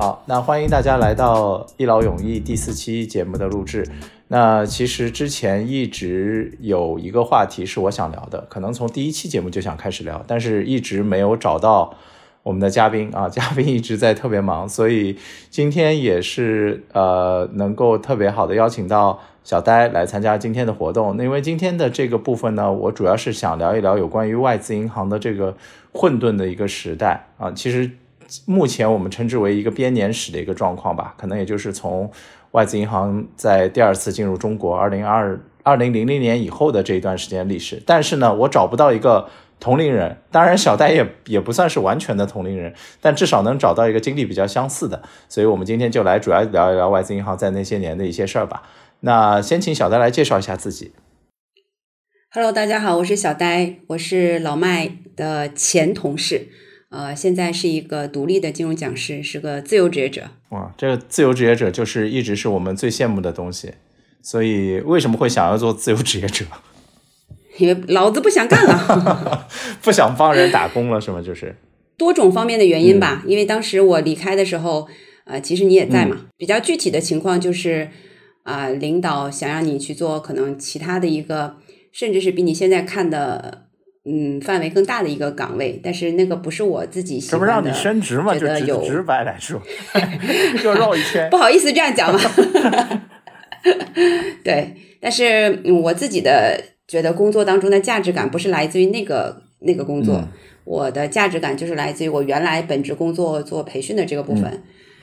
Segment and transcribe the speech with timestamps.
[0.00, 3.86] 好，那欢迎大家来到一劳永逸第四期节目的录制。
[4.28, 11.92] 那其实之前一直有一个话题是我想聊的，可能从第一期节目就想开始聊，但是一直没有找到
[12.42, 15.18] 我们的嘉宾啊， 嘉宾一直在特别忙，所以
[15.50, 21.14] 今天也是呃能够特别好的邀请到小呆来参加今天的活动。
[21.18, 25.54] 那因为今天的这个部分呢，我主要是想聊一聊有关于外资银行的这个
[25.92, 27.90] 混沌的一个时代啊，其实。
[28.46, 32.10] 目前我们称之为一个编年史的一个状况吧，可能也就是从
[32.52, 37.82] 外资银行在第二次进入中国二零二二零零零年以后的这一段时间历史。
[37.86, 45.02] 但是呢，我找不到一个同龄人，当然小戴也也不算是完全的同龄人，但至少能找到一个经历比较相似的。
[45.28, 48.62] 所以我们今天就来主要聊一聊外资银行在那些年的一些事儿吧。
[49.00, 50.92] 那先请小戴来介绍一下自己。
[52.32, 56.48] Hello，大家好，我是小呆，我是老麦的前同事。
[56.90, 60.24] 呃，现在是一个独立的金融讲师，是个自由职业者。
[60.48, 63.74] 哇，这个自由职业者就是一直是我们最羡慕的东西。
[64.22, 66.44] 所以为什么会想要做自由职业者？
[67.58, 69.48] 因为老子不想干了，
[69.80, 71.22] 不想帮人打工了，是吗？
[71.22, 71.54] 就是
[71.96, 73.22] 多种方面的原因吧。
[73.24, 74.88] 因为当时我离开的时候，
[75.26, 76.26] 呃，其实你也在嘛。
[76.36, 77.88] 比较具体的情况就是，
[78.42, 81.56] 啊，领导想让你去做可能其他的一个，
[81.92, 83.66] 甚至是比你现在看的。
[84.04, 87.32] 嗯，范围更大的一个岗位，但是那个不是我自己喜欢的。
[87.32, 88.34] 这不让你升职吗？
[88.34, 89.60] 就直直白来说，
[90.62, 91.28] 就绕一圈。
[91.28, 92.20] 不好意思这样讲嘛。
[94.42, 100.26] 对，但是我自己的觉得工作当中的价值感不是来自于那个那个工作，
[100.64, 104.62] 我的价值感就是来自于我原来本职工作做培训的这个部分，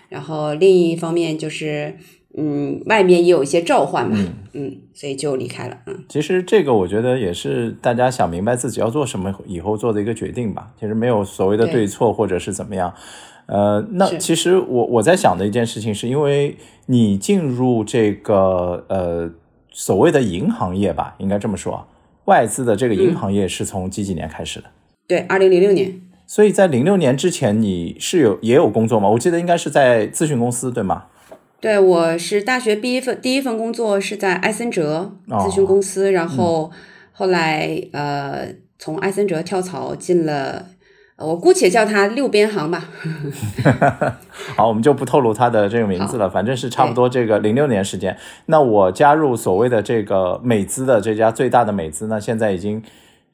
[0.09, 1.95] 然后另一方面就是。
[2.37, 4.15] 嗯，外面也有一些召唤嘛，
[4.53, 5.77] 嗯，所以就离开了。
[5.87, 10.71] 嗯，其实这个我觉得也是大家想明白自己要做什么以后做的一个决定吧。
[10.79, 12.93] 其实没有所谓的对错或者是怎么样。
[13.47, 19.31] 呃，那其实我我在想的一件事情，是因为你进入这个呃
[19.71, 21.87] 所谓的银行业吧，应该这么说，
[22.25, 24.65] 外资的这个银行业是从几几年开始的？
[25.07, 26.01] 对，二零零六年。
[26.27, 29.07] 所以在零六年之前，你是有也有工作吗？
[29.07, 31.05] 我记得应该是在咨询公司，对吗？
[31.59, 36.71] 对，我是大学第一份第一份工作是在埃森哲咨询公司，然后
[37.11, 38.47] 后来呃
[38.77, 40.67] 从埃森哲跳槽进了，
[41.17, 42.87] 我姑且叫他六边行吧。
[44.55, 48.15] 好，我们就不透露他的这个名字了，反正是差不多这个零六年时间。
[48.45, 52.83] 那我加入所谓的这个美资的这家最大的美资呢，现在已经。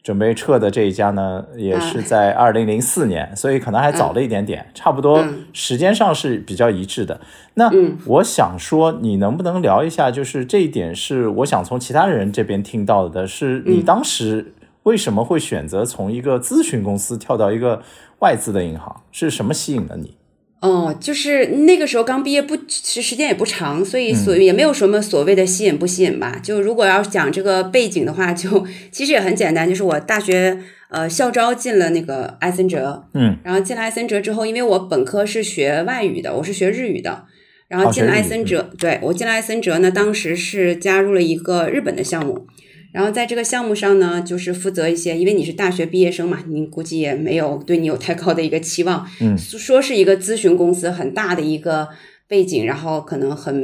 [0.04, 7.22] 准备撤的这一家呢，也是在二零零四年，所以可能还早了一点点，差不多时间上是比较一致的。
[7.54, 7.72] 那
[8.06, 10.12] 我想说，你能不能聊一下？
[10.12, 14.54] 就是这一点是我想从其他人这边听到的，是你当时
[14.84, 17.82] 为什么会选择从一个咨询公司跳到一个
[18.20, 19.02] 外资的银行？
[19.14, 20.18] 是什么吸引了你？
[20.64, 26.40] 哦，就是那个时候刚毕业不，其实时间也不长，所以所也没有什么所谓的吸引不吸引吧。
[26.42, 30.58] 就如果要讲这个背景的话，就其实也很简单，就是我大学
[30.88, 37.26] 呃校招进了那个埃森哲，嗯，然后进了埃森哲之后，因为我本科是学外语的，我是学日语的，
[37.68, 42.48] 然后进了埃森哲，对我进了埃森哲呢，当时是加入了一个日本的项目。
[42.94, 49.06] 然后在这个项目上呢，就是负责一些，因为你是大学毕业生嘛，你估计也没有对你有太高的一个期望。
[49.20, 51.90] 嗯，说是一个咨询公司很大的一个
[52.28, 53.56] 背景，然后可能很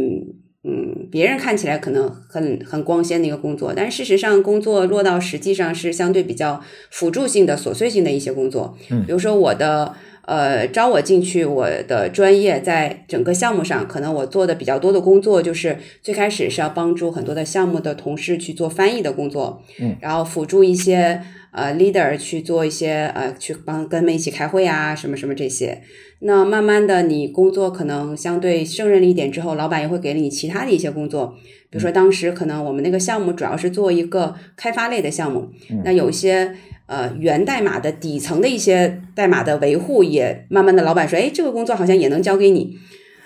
[0.64, 8.78] 嗯，别人看起来可能很很光鲜的一个工作，但事实上工作落到实际上是相对比较辅助性的、琐碎性的一些工作。
[8.90, 9.96] 嗯，比如说我的。
[10.30, 21.20] 呃，招我进去，我的专业在整个项目上，可能我做的比较多的工作就是最开始是要帮助很多的项目的同事去做翻译的工作，嗯，然后辅助一些
[21.52, 25.82] 呃 leader 去做一些呃去帮跟他们一起开会啊，什么什么这些。
[26.20, 31.34] 那慢慢的，你工作可能相对胜任了一点之后，老板也会给了你其他的一些工作，
[31.72, 35.50] 比如说当时可能我们那个项目主要是做一个开发类的项目，
[35.84, 36.54] 那有一些。
[36.90, 42.80] 呃，源代码的底层的一些代码的维护，也慢慢的，老板说，哎，这个工作好像也能交给你，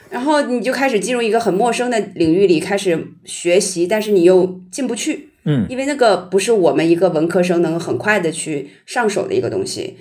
[0.09, 9.95] 然后你就开始进入一个很陌生的领域里开始学习，但是你又进不去，嗯，因为那个不是我们一个文科生能很快的去上手的一个东西。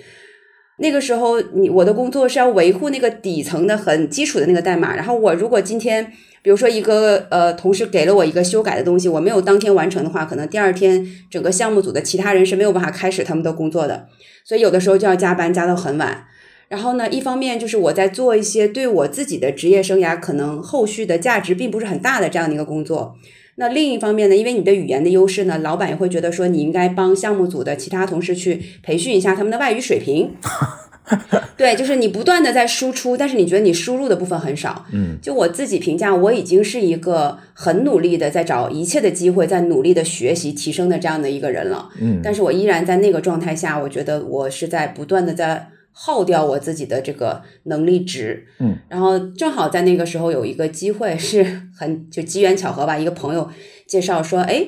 [0.83, 6.13] 那个时候，你我的工作是要维护那个底层的很基础的那个代码，然后我如果今天。
[6.45, 14.09] 比如说，一个呃，同事给了我一个修改的东西，我没有当天完成的话，可能第二天整个项目组的其他人是没有办法开始他们的工作的，
[14.45, 16.25] 所以有的时候就要加班加到很晚。
[16.67, 23.15] 然后呢，一方面就是我在做一些对我自己的职业生涯可能后续的价值并不是很大的这样的一个工作。
[23.63, 30.33] 那另一方面呢，因为你的语言的优势呢，老板也会觉得说你应该帮项目组的其他同事去培训一下他们的外语水平。
[31.57, 34.85] 对，就是你不断的在输出，但是你觉得你输入的部分很少。
[34.93, 41.89] 嗯，就我自己评价，我已经是一个很努力的在找一切的机会，在努力的学习提升的这样的一个人了。
[42.01, 48.47] 嗯，但是我依然在那个状态下，我觉得我是在不断的在耗掉我自己的这个能力值。
[48.59, 51.45] 嗯，然后正好在那个时候有一个机会，是
[51.79, 53.49] 很就机缘巧合吧，一个朋友
[53.87, 54.67] 介绍说，哎，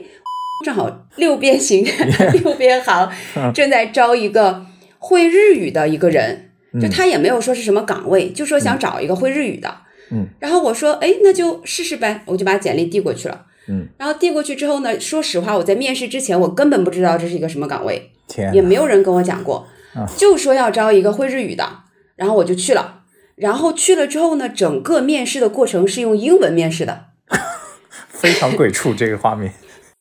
[0.65, 1.85] 正好六边形
[2.43, 3.11] 六边行
[3.53, 4.65] 正在招一个
[4.99, 6.51] 会日语的一个人。
[6.83, 9.73] 就他也没有说是什么岗位，就说想找一个会日语的。
[10.11, 13.47] 嗯，然后我说，哎，那就试试呗，我就把简历递过去了。
[13.69, 19.65] 嗯，然后递过去之后呢，说实话，我在面试之前，我根本不知道这是一个什么岗位，天，也没有人跟我讲过，
[20.17, 21.85] 就说要招一个会日语的，
[22.17, 23.03] 然后我就去了。
[23.37, 27.07] 然后去了之后呢，整个面试的过程是用英文面试的，
[28.09, 29.53] 非常鬼畜这个画面。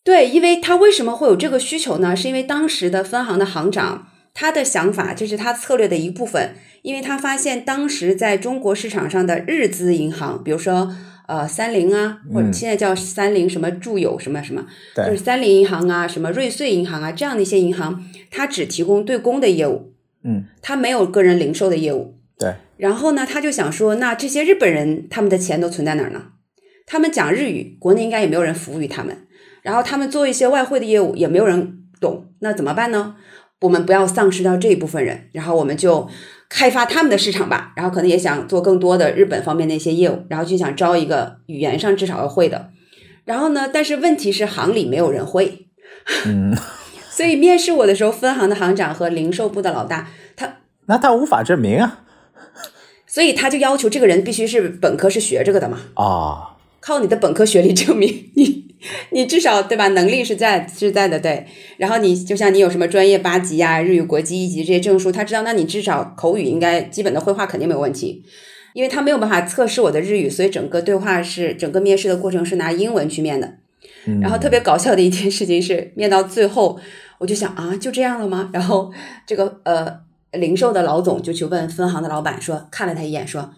[0.04, 2.16] 对，因为他为什么会有这个需求呢？
[2.16, 4.08] 是因为当时的分行的行长。
[4.36, 10.92] 他的想法就是他策略的一部分，因为他发现当时在中国市场上的日资银行，比如说
[11.28, 14.66] 呃三菱啊，或者现在叫三菱什么住友什么什么，
[14.96, 19.94] 就是三菱银行啊，什么瑞穗银行啊这样的一些银行，它只提供对公的业务，
[20.24, 22.18] 嗯，它没有个人零售的业务。
[22.38, 22.54] 对。
[22.78, 26.26] 然后呢，他就想说，那这些日本人他们的钱都存在哪儿呢？
[26.86, 29.16] 他们讲日语，国内应该也没有人服务于他们。
[29.62, 33.16] 然后他们做一些外汇的业务，也没有人懂，那怎么办呢？
[33.62, 36.10] 我们不要丧失掉这一部分人，然后我们就
[36.50, 37.74] 开发他们的市场吧。
[37.76, 42.70] 然后可能也想做更多的日本方面的一些业务，然后就想招一个语言上至少要会的。
[43.26, 45.68] 然后呢，但是问题是行里没有人会，
[46.26, 46.56] 嗯，
[47.10, 50.58] 所以面试我的时候，分行的行长和零售部的老大，他
[50.88, 52.04] 那他无法证明啊，
[53.08, 58.63] 所以他就要求这个人必须是本科是学这个的嘛，啊，靠你的本科学历证明你。
[59.12, 59.88] 你至少对吧？
[59.90, 61.46] 能力是在是在的，对。
[61.78, 68.24] 然后你就像你有什么专业八级呀、日语国际一级这些证书，他知道，那你至少口语应该基本的绘画肯定没有问题。
[68.74, 73.54] 因为他没有办法测试我的日语，所以整个对话是整个面试的过程是拿英文去面的。
[74.20, 76.80] 然后特别搞笑的一件事情是，面到最后
[77.20, 78.50] 我就想啊，就这样了吗？
[78.52, 78.92] 然后
[79.28, 80.00] 这个呃
[80.32, 83.54] 零售的老总就去问分行的老板说，看了他一眼说。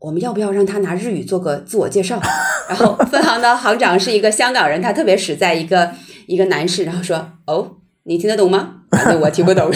[0.00, 2.20] 我们要不要让他拿日语做个自我介绍？
[2.68, 5.90] 然后分行的行长是一个香港人，他特别实在，一个
[6.26, 8.74] 一个男士，然后说：“哦，你听得懂吗？”
[9.20, 9.70] 我听不懂。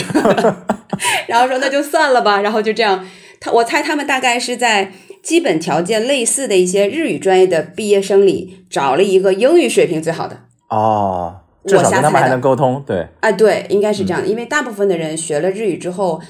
[1.27, 3.05] 然后说：“那就算了吧。”然后就这样，
[3.41, 4.93] 他我猜他们大概是在
[5.23, 10.37] 基本条件类似的一些日语专业的毕业生里找了一个英语水平最好的。
[10.69, 12.83] 哦，至少跟他们还能沟通。
[12.87, 16.21] 对，啊，对，应该是这样，因为大部分的人学了日语之后，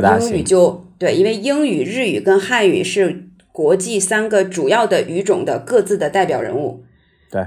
[0.00, 0.84] 他英语就。
[1.02, 6.84] 对，因为英语、日语跟汉语是国际三个主要的语种的各自的代表人物。
[7.28, 7.44] 对，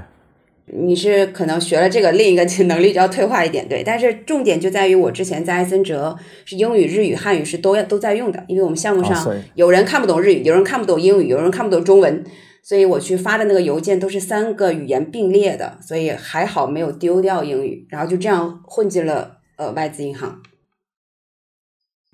[0.66, 3.66] 你是可能学了这个，另一个能力就要退化一点。
[3.66, 6.14] 对，但是重点就在于我之前在埃森哲
[6.44, 12.22] 是英语、日语、汉语是都要都在用的，因为我们项目上有人看不懂日语，有人看不懂英语，有人看不懂中文，
[12.62, 20.42] 所以我去发的那个邮件都是三个语言并列的，所以还好没有丢掉英语，然后就这样混进了呃外资银行。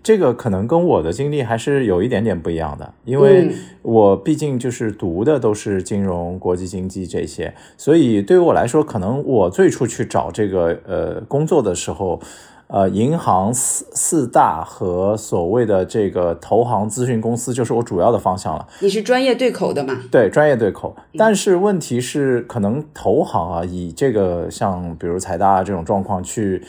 [0.02, 3.52] 这个可能跟我的经历还是有一点点不一样的，因为
[3.82, 12.20] 我毕竟就是读的都是金融、国际经济这些，所以对于我来说，可能我最初去找这个呃工作的时候，
[12.66, 18.66] 呃，银行四四大和所谓的这个投行咨询公司就是我主要的方向了。
[18.80, 19.96] 你是专业对口的嘛？
[20.10, 20.96] 对，专业对口。
[21.16, 26.60] 但是问题是，可能投行啊，以这个像比如财大这种状况去。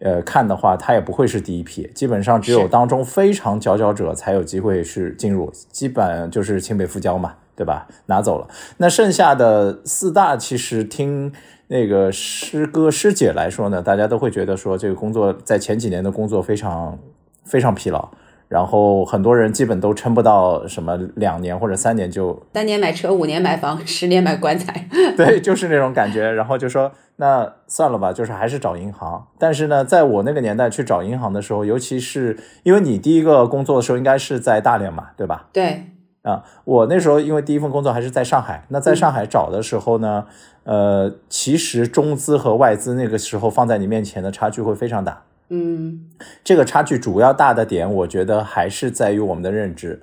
[0.00, 7.88] 呃，看的话，他也不会是第一批，基本上只有当中非常佼佼者才有机会是进入，基本就是清北复交嘛，对吧？
[8.06, 11.32] 拿走了，那剩下的四大，其实听
[11.66, 16.98] 那个师哥师姐来说呢，大家都会觉得说这个工作在前几年的工作非常
[17.44, 18.08] 非常疲劳。
[18.48, 24.88] 然后很多人基本都撑不到什么两年或者三年就三年买车，五年买房， 十年买棺材。
[25.16, 26.32] 对，就是那种感觉。
[26.32, 29.26] 然后就说那算了吧，就是还是找银行。
[29.38, 35.48] 但是呢，在我那个年代去找银行的时候，尤其是因为你第一个工作的时候应该是在大连嘛，对吧？
[35.52, 35.84] 对。
[36.22, 38.64] 啊，我那时候因为第一份工作还是在上海。
[38.68, 40.26] 那在上海找的时候呢，
[40.64, 45.22] 呃，其实中资和外资那个时候放在你面前的差距会非常大。
[45.50, 46.06] 嗯，
[46.44, 50.02] 这个差距主要大的点，我觉得还是在于我们的认知。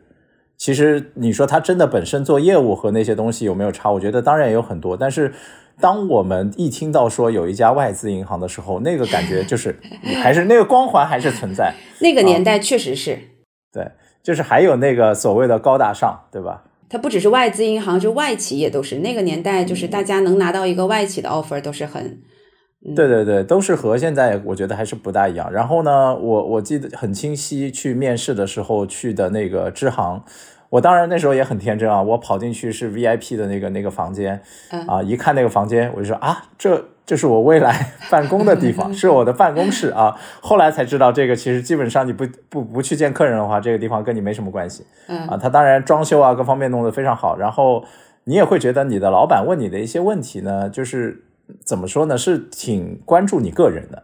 [0.58, 3.92] 其实你说他真的本身做业务和那些东西有没有差？
[3.92, 4.96] 我觉得当然也有很多。
[4.96, 5.34] 但是
[5.82, 9.78] 当我们一听到说有一家外资银行的时候，那个感觉就是
[10.24, 11.74] 还是那个光环还是存在。
[12.00, 13.20] 那个年代确实是，
[13.72, 13.92] 对，
[14.24, 16.64] 就是还有那个所谓的高大上，对吧？
[16.88, 19.00] 它不只是外资银行，就外企也都是。
[19.00, 22.22] 那个年代就是大家能拿到一个外企的 offer 都是很。
[22.94, 25.52] 对对对，都是和现在我觉得还是不大一样。
[25.52, 30.22] 然后呢，我我记得很清晰，去面试的时候去的那个支行，
[30.70, 34.40] 我当然那时候也很天真啊，我跑进去是 VIP 的那个那个房间，
[34.88, 40.16] 啊，一看那个房间，我就说啊，这这是我未来 办公的地方，是我的办公室啊。
[40.40, 44.86] 后来才知道，这个其实基本上你不不不去见客人的话，这个地方跟你没什么关系。
[45.28, 47.84] 啊，他当然装修啊各方面弄得非常好，然后
[48.26, 51.24] 你也会觉得你的老板问你的一些问题呢，就是。
[51.66, 52.18] 怎么说呢？
[52.18, 54.04] 是挺关注你个人的，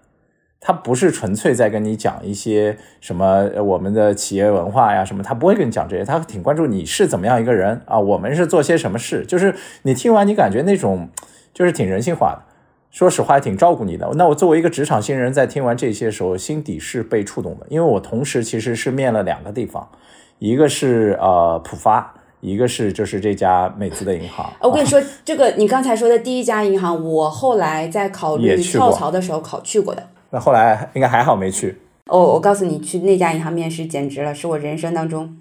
[0.60, 11.10] 他不是纯粹在跟你讲一些什么我们的企业文化呀什么，他不会跟你讲这些，他挺关注你是怎么样一个人啊，我们是做些什么事，就是你听完你感觉那种
[11.54, 12.44] 就是挺人性化的，
[12.92, 14.08] 说实话挺照顾你的。
[14.16, 19.90] 那我作为一个职场新人，在听完这些时候，心底是被触动的，因为我同时其实是面了两个地方，
[20.38, 22.14] 一个是呃浦发。
[22.42, 30.10] 一个是就是这家美资的银行，我跟你说，这个你刚才说的第一家银行，我后来在考虑跳槽的时候考去过的。
[30.32, 31.78] 那后来应该还好没去。
[32.08, 35.38] 哦，我告诉你，去那家银行面试简直了，是我人生当中，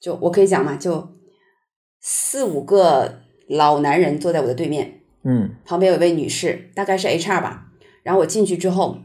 [0.00, 1.08] 就我可以讲嘛，就
[2.00, 7.66] 四五个老男人坐在我的对面，嗯，旁边有位女士，大概是 HR 吧。
[8.02, 8.96] 然后我进去之后，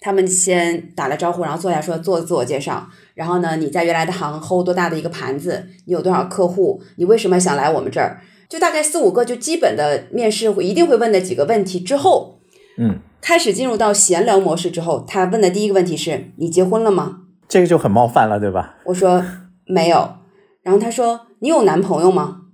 [0.00, 2.88] 他们先打了招呼，然后坐下说做自我介绍。
[3.20, 3.54] 然后呢？
[3.56, 5.66] 你在原来的行 hold 多大的一个盘子？
[5.84, 6.82] 你有多少客户？
[6.96, 8.18] 你为什么想来我们这儿？
[8.48, 12.40] 就大概四五个，就基本的面试会一定会问的几个问题之后，
[12.78, 17.24] 嗯，开始进入到闲聊模式之后，他问的第一个问题是：你结婚了吗？
[17.46, 18.76] 这个就很冒犯了，对吧？
[18.86, 19.22] 我说
[19.66, 20.14] 没有。
[20.64, 22.44] 然后他说：你有男朋友吗？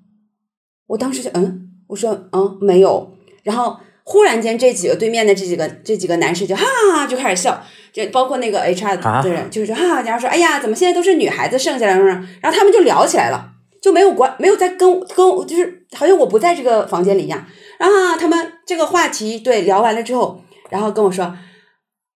[0.88, 3.12] 我当时就嗯，我说嗯没有。
[3.44, 3.76] 然后。
[4.08, 7.60] 忽然间，这几个对面的这几个这几个男士就哈哈哈就开始笑，
[7.92, 12.04] 就包括那个 HR 的人，就是说哈哈，然后说哎呀，怎么现在都是女孩子剩下来了？
[12.40, 13.50] 然后他们就聊起来了，
[13.82, 17.44] 就没有关，没有在跟跟，就是好像我不在这个房间里一样。
[17.80, 21.36] 然后他们这个话题对聊完了之后，然后跟我说，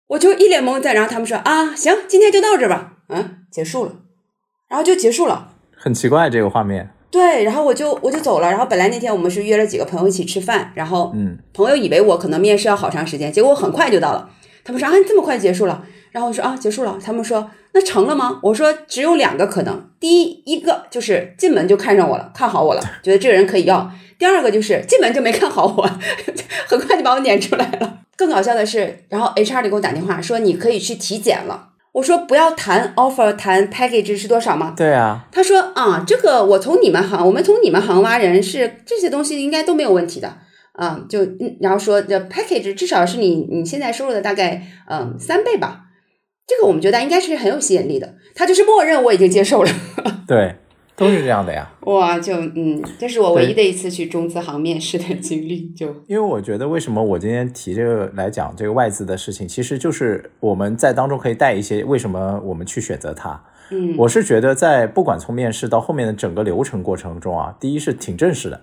[0.10, 3.93] 我就一脸懵在，然后他们说啊，行，今天就到这吧，嗯，结束了，
[4.69, 6.91] 然后就结束了，很奇怪这个画面。
[7.11, 8.49] 对，然后我就我就走了。
[8.49, 14.29] 然后本来那天我们是约了几个朋友一起吃饭，然后嗯，朋友以为我可能面试要好长时间，结果我很快就到了。
[14.63, 15.83] 他们说啊，这么快结束了？
[16.11, 16.99] 然后我说啊，结束了。
[17.03, 18.39] 他们说那成了吗？
[18.43, 25.89] 我说只有两个可能，第一一个就是进门就看上我了，看好我了，觉得这个人可以要；第二个就是进门就没看好我，
[26.67, 27.99] 很快就把我撵出来了。
[28.15, 31.68] 更搞笑的是，然后 HR 就给我打电话说你可以去体检了。
[31.93, 34.74] 我说不要谈 offer，谈 package 是多少吗？
[34.77, 35.27] 对啊。
[35.31, 40.38] 他说啊，这个我从你们行，我们从你们行挖人是这些东西应该都没有问题的
[40.74, 41.00] 啊。
[41.10, 41.19] 就
[41.60, 45.81] 然后说这 package 至少是你你现在收入的大概嗯三倍吧，
[46.46, 48.15] 这个我们觉得应该是很有吸引力的。
[48.36, 49.72] 他就是默认我已经接受了。
[50.27, 50.55] 对。
[51.00, 55.70] 都是这样的呀， 哇，就嗯，这是我唯一的一次去中资行面试的经历。
[55.70, 63.41] 就因为我觉得，为什么我今天提这个来讲这个外资的事情，其实就是我们在当中可以带一些为什么我们去选择它。
[63.72, 68.62] 嗯，我是觉得在不管从面试到后面的整个流程过程中啊，第一是挺正式的。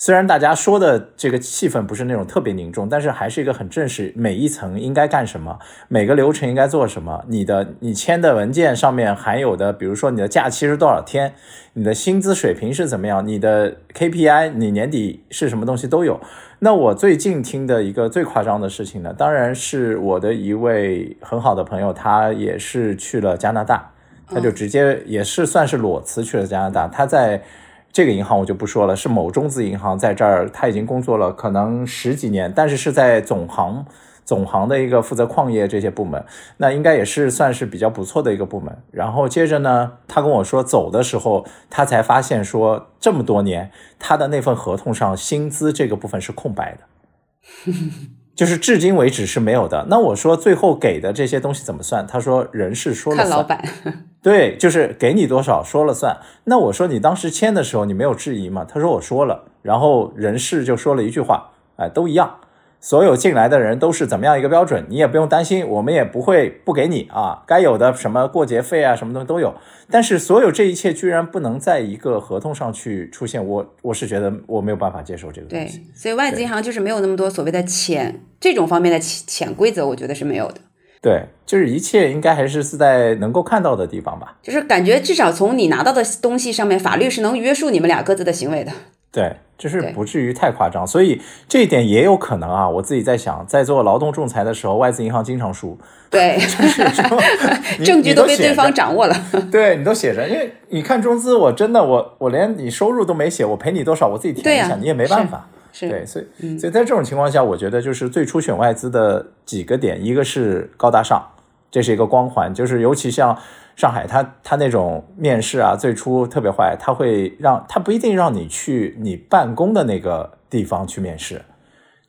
[0.00, 4.12] 虽然大家说的这个气氛不是那种特别凝重，但是还是一个很正式。
[4.14, 11.34] 每一层应该干什么，每个流程应该做什么，你的你签的文件上面含有的，比如说你的假期是多少天，
[11.72, 16.20] 你的薪资水平是怎么样，你的 KPI，你年底是什么东西都有。
[16.60, 23.90] 那我最近听的一个最夸张的事情呢，当然是我的一位很好的朋友，他也是去了加拿大，
[24.28, 27.42] 他就直接也是算是裸辞去了加拿大，他在。
[27.92, 33.84] 这个银行我就不说了，是某中资银行，在这儿他已经工作了可能十几年，但是是在总行
[34.24, 36.22] 总行的一个负责矿业这些部门，
[36.58, 38.76] 那应该也是算是比较不错的一个部门。
[38.90, 47.72] 然后接着呢，他跟我说走的时候，他才发现说这么多年他的那份合同上薪资这个部分是空白的。
[48.36, 49.86] 就是至今为止是没有的。
[49.88, 52.06] 那我说最后给的这些东西怎么算？
[52.06, 53.28] 他说人事说了算。
[53.28, 53.64] 看老板。
[54.20, 56.18] 对，就是给你多少说了算。
[56.44, 58.66] 那我说你当时签的时候你没有质疑吗？
[58.68, 62.38] 他说我说了，然后人事就说了一句话，哎，都一样。
[62.80, 69.52] 所有进来的人都是怎么样一个标准，你也不用担心，我们也不会不给你啊，该有的什么过节费啊，什么东西都有。
[69.90, 75.78] 但是所有这一切居然不能在一个合同上去出现，我我是觉得我没有办法接受这个东西。
[75.78, 80.60] 对，所以外资银行就是没有那么多所谓的潜这种方面的潜潜规则，我觉得是没有的。
[81.00, 84.36] 对，就是一切应该还是是在能够看到的地方吧。
[84.42, 88.72] 就是感觉至少从你拿到的东西上面，法律是能约束你们俩各自的行为的。
[89.10, 89.36] 对。
[89.58, 92.68] 就是不至于太夸张，所以这一点也有可能啊。
[92.68, 95.76] 我自己在想，在做劳动仲裁的时候，外资银行经常输。
[96.08, 96.84] 对， 就是
[97.84, 99.16] 证据都被对方掌握了。
[99.50, 105.48] 对你都写着，因为你看中资，我真的我我连你收入都没写，我赔你多少，我自己填一下，你也没办法。
[105.72, 105.88] 是。
[105.88, 106.58] 对，所以嗯。
[106.58, 111.24] 所以在这种情况下，我觉得就是最初选外资的几个点，一个是高大上，
[111.70, 113.36] 这是一个光环，就是尤其像
[113.76, 121.42] 上海，它它那种面试啊，最初特别坏，它会让它不一定让你去你办公的那个地方去面试，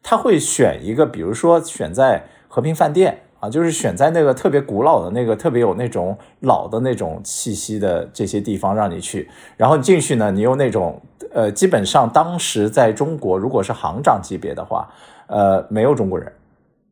[0.02, 11.02] 他会选一个，比如说选在和平饭店啊，就是选在那个特别古老的那个特别有那种老的那种气息的这些地方让你去，然后你进去呢，你用那种
[11.34, 14.90] 呃，基本上当时在中国如果是行长级别的话，
[15.28, 16.32] 呃，没有中国人。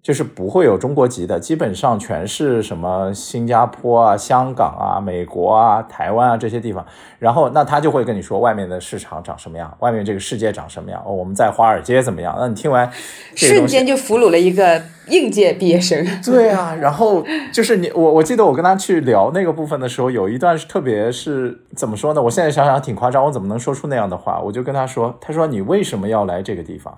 [0.02, 6.86] 就是不会有中国籍的，基本上全是什么新加坡啊、香港啊、美国啊、台湾啊这些地方。
[7.20, 11.04] 然后那他就会跟你说外面的市场长什么样，外面这个世界长什么样。
[11.06, 12.36] 哦，我们在华尔街怎么样？
[12.40, 12.90] 那你听完
[13.36, 16.06] 瞬间就俘虏了一个应届毕业生。
[16.24, 22.22] 对啊，然后就是你我我记得我跟他去聊那个部分的时候，有一段是特别是怎么说呢？
[22.22, 24.40] 我现在想想挺夸张，我怎么能说出那样的话？
[24.40, 26.98] 我就跟他说，他说你为什么要来这个地方？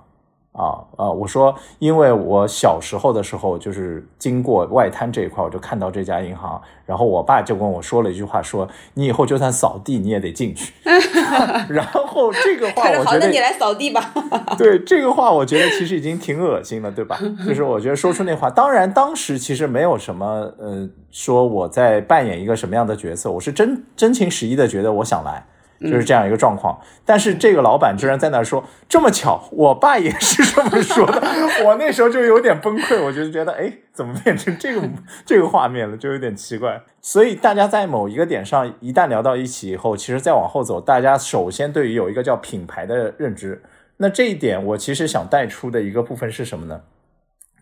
[0.52, 1.08] 啊啊！
[1.08, 10.72] 我说，因为我小时候的时候，就是经过外滩这一块，我就看到这家银行，然后我爸就跟我说了一句话，说你以后就算扫地，你也得进去。
[11.70, 14.12] 然后这个话，我觉得那你来扫地吧。
[14.58, 17.18] 对这个话，我觉得其实已经挺恶心了，对吧？
[17.46, 25.46] 就是我觉得说出那话，当然当时其实没有什么，呃，说我在扮演一个什么样的角色，我是真真情实意的觉得我想来，
[25.80, 26.78] 就是这样一个状况。
[27.04, 31.22] 但是这个老板居然在那说，这么巧，我爸也是这么说的，
[31.64, 34.88] 我那时候就有点崩溃，我就觉得，哎，怎么变成这个
[35.24, 36.80] 这个画面了，就有点奇怪。
[37.00, 43.62] 所以大家在某一个点上一旦聊到一起以后，其实再往后走，大家首先对于有一个叫品牌的认知。
[43.96, 46.80] 那这一点，我其实想带出的一个部分是什么呢？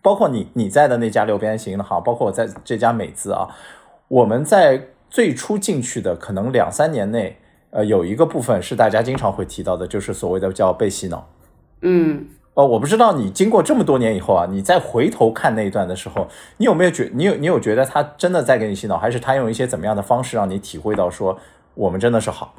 [0.01, 3.49] 包括你你在的那家六边形的哈，包括我在这家美资啊，
[4.07, 7.37] 我们在最初进去的可能两三年内，
[7.71, 11.29] 呃，有一个部分是大家经常会提到的，就是所谓的叫被洗脑。
[11.81, 21.39] 嗯，呃，我不知道你经过这么多年以后啊，你再回头看那一段的时候，你有没有觉你有你有觉得他真的在给你洗脑，还是他用一些怎么样的方式让你体会到说
[21.75, 22.55] 我们真的是好？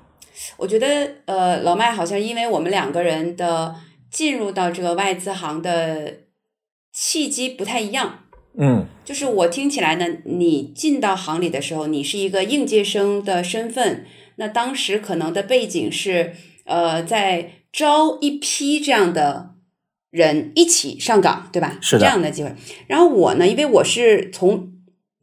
[0.56, 0.86] 我觉得
[1.26, 3.74] 呃，老麦好像因为我们两个人的
[4.10, 6.14] 进入到这个外资行的
[6.92, 8.20] 契机不太一样。
[8.54, 14.06] 嗯就是我听起来呢，你进到行里的时候，你是一个应届生的身份，
[14.40, 16.32] 那当时可能的背景是，
[16.64, 19.50] 呃，在招一批这样的
[20.10, 21.76] 人一起上岗，对吧？
[21.82, 22.54] 是的这样的机会。
[22.86, 24.72] 然后我呢，因为我是从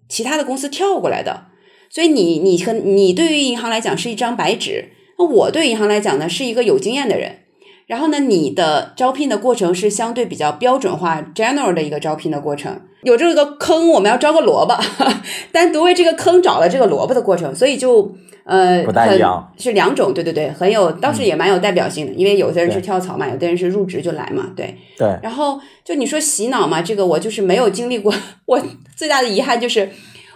[0.07, 1.47] 其他的公司跳过来的，
[1.89, 7.39] 所以你你和你对于银行来讲是一张白纸，那我对银行来讲呢是一个有经验的人。
[7.87, 12.79] 然后呢，你的招聘的过程是相对比较标准化、general 的一个招聘的过程。
[13.03, 14.75] 有这个坑，我们要招个萝卜，
[15.53, 24.75] 单独为这个坑找了这个萝卜的过程，所以就呃不大一样很是两种，对对对，很有，倒是也蛮有代表性的，因为有的人是跳槽嘛，有的人是入职就来嘛，对。
[24.97, 28.13] 对，然后就你说洗脑嘛，这个我就是没有经历过。
[28.45, 28.61] 我
[28.97, 29.89] 最大的遗憾就是，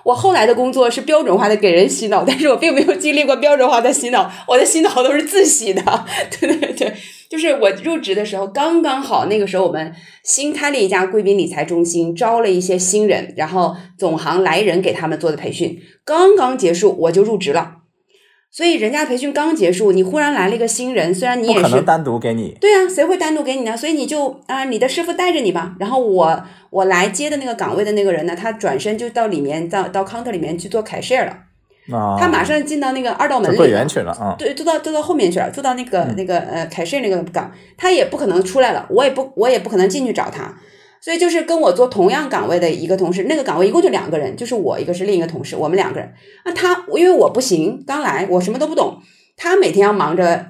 [0.04, 5.82] 我后来的工作是标准化的给人洗脑，但是我并没有经历过标准化的洗脑，我的洗脑都是自洗的。
[6.40, 6.94] 对对对，
[7.32, 17.78] 就是我入职的时候刚刚好，那个时候我们新开了一家贵宾理财中心，招了一些新人，然后总行来人给他们做的培训，刚刚结束我就入职了。
[18.52, 22.54] 所以人家培训刚结束，你忽然来了一个新人，虽然你也是不可能单独给你。
[22.60, 23.78] 对啊，谁会单独给你呢？
[23.78, 25.78] 所以你就啊、你的师傅带着你吧。
[25.80, 31.38] 然后我我来接的那个岗位的那个人呢，他转身就到里面到到 counter 里面去做 cashier 了，
[31.92, 33.64] 啊，他马上进到那个二道门就里了。
[33.64, 40.58] 柜员去了，啊，对，坐到坐到后面去了，坐到那个、那个呃凯税那个岗，他也不可能出来了，我也不我也不可能进去找他，
[41.02, 46.14] 所以就是跟我做同样岗位的一个同事，那个岗位一共就两个人，就是我一个是另一个同事，我们两个人。
[46.46, 49.02] 那他因为我不行，刚来我什么都不懂，
[49.36, 50.46] 他每天要忙着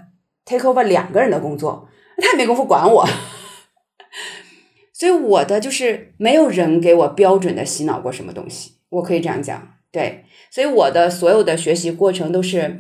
[0.46, 3.08] take over 两个人的工作，他也没工夫管我，
[4.94, 12.80] 所以我的就是没有人给我标准的洗脑过什么东西，我可以这样讲，对，所以我的所有的学习过程都是，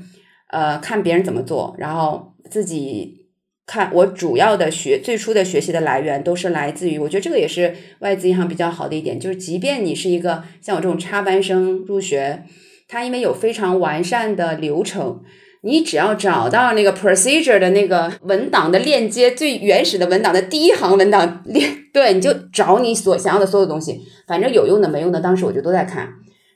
[0.49, 3.27] 呃，看别人怎么做，然后自己
[3.65, 3.89] 看。
[3.93, 12.43] 我主要的学最初的学习的来源都是来自于，我觉得这个也是外资银行比较好的一点，就是即便你是一个像我这种插班生入学，
[12.89, 15.21] 它因为有非常完善的流程。
[15.63, 26.09] 你只要找到那个 procedure 的那个文档的链接，最原始的文档的第一行文档链，对，你就找你所想要的所有东西，反正有用的没用的，当时我就都在看。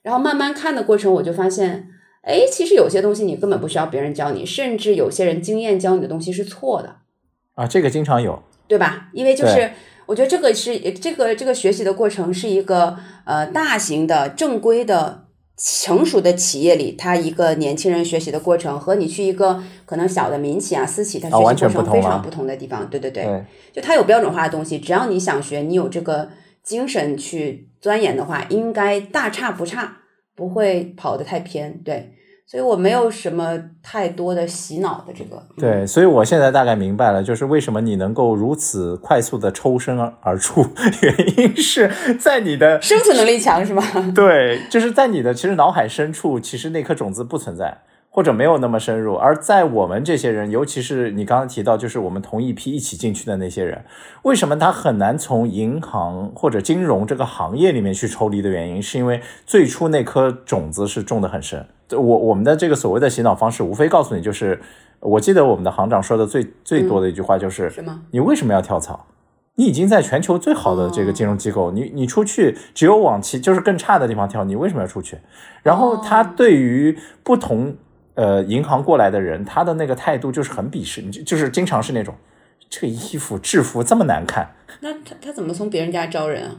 [0.05, 1.87] 然后慢慢看的过程，我就发现，
[2.21, 6.97] 哎，其实有些东西你根本不需要别人教你，甚至有些人经验教你的东西是错的，
[7.55, 9.09] 啊，这个经常有，对吧？
[9.13, 9.71] 因为就是
[10.05, 15.25] 我觉得这个是这个这个学习的过程是一个呃大型的正规的
[15.57, 22.87] 成熟的企业里，他一个年轻人学习的过程，和你去一个可能小的民企啊、私企，他学习过程非常不同的地方。
[22.87, 26.29] 对对对，就它有标准化的东西，只要你想学，你有这个
[26.65, 29.99] 精神去钻研的话，应该大差不差，
[30.35, 31.79] 不会跑得太偏。
[31.83, 32.11] 对。
[32.47, 35.41] 所以我没有什么太多的洗脑的这个。
[35.57, 40.63] 对，所以我现在大概明白了，就是为什么你能够如此快速的抽身而出，
[41.01, 43.81] 原因是在你的生存能力强，是吗？
[44.13, 47.79] 对，就是在你的其实脑海深处，其实那颗种子不存在。
[48.15, 53.83] 或者没有那么深入，而在我们这些人，尤其是你刚刚提到，就是我们同一批一起进去的那些人，
[54.23, 61.67] 为什么他很难从银行或者金融这个行业里面去抽离的原因，是因为最初那颗种子是种得很深。
[61.91, 64.61] 我我们的这个所谓的洗脑方式，无非告诉你，就是
[65.01, 67.99] 我记得我们的行长说的最最多的一句话就是什么？
[68.11, 69.07] 你为什么要跳槽？
[69.55, 75.17] 你已经在全球最好的这个金融机构，你你出去只有往其就是更差的地方跳，你为什么要出去？
[75.63, 77.75] 然后他对于不同。
[78.15, 82.15] 呃，银行过来的人，他的那个态度就是很鄙视，就就是经常是那种，
[82.69, 86.55] 这个衣服制服这么难看，那他他怎么从别人家招人啊？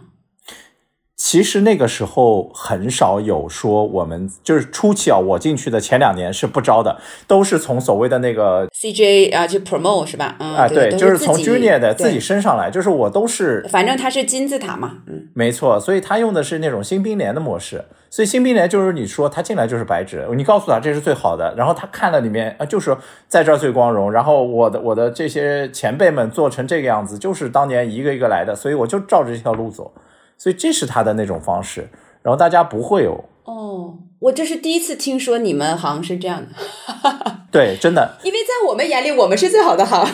[1.29, 10.37] 其实那个时候很少有说我们就是初期啊，我进去的前两年是不招的，都是从所谓的那个 CJ 啊，就 promote 是吧？
[10.39, 29.91] 啊，对，就是从 junior 的自己升上来，就是我都是，反正他是金字塔嘛，嗯，没错，所以他用的是那种新兵连的模式，所以新兵连就是你说他进来就是白纸，你告诉他这是最好的，然后他看了里面啊，就是在这儿最光荣，然后我的我的这些前辈们做成这个样子，就是当年一个一个来的，所以我就照着这条路走。
[30.39, 31.89] 所以这是他的那种方式，
[32.23, 40.07] 然后大家不会有哦，我这是第一次听说你们行是这样的，对，真的，因为在我们眼里，我们是最好的行。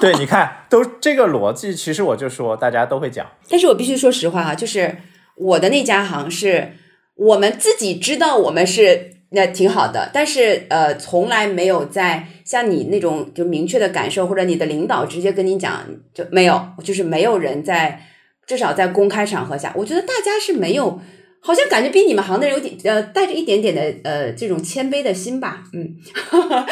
[0.00, 4.98] 对，你看，都这个逻辑，其实我就说大家都会讲，但是我必须说实话啊，就是
[5.36, 6.72] 我的那家行是
[7.14, 18.02] 我们自己知道我们是那挺好的，但是呃，从来没有在像你那种就明确的感受，或者你的领导直接跟你讲就没有，就是没有人在。
[18.48, 20.98] 至少在公开场合下，我觉得大家是没有，
[21.40, 25.62] 好像感觉比你们行的人有点呃，带着一点点的呃这种谦卑的心吧。
[25.74, 25.94] 嗯，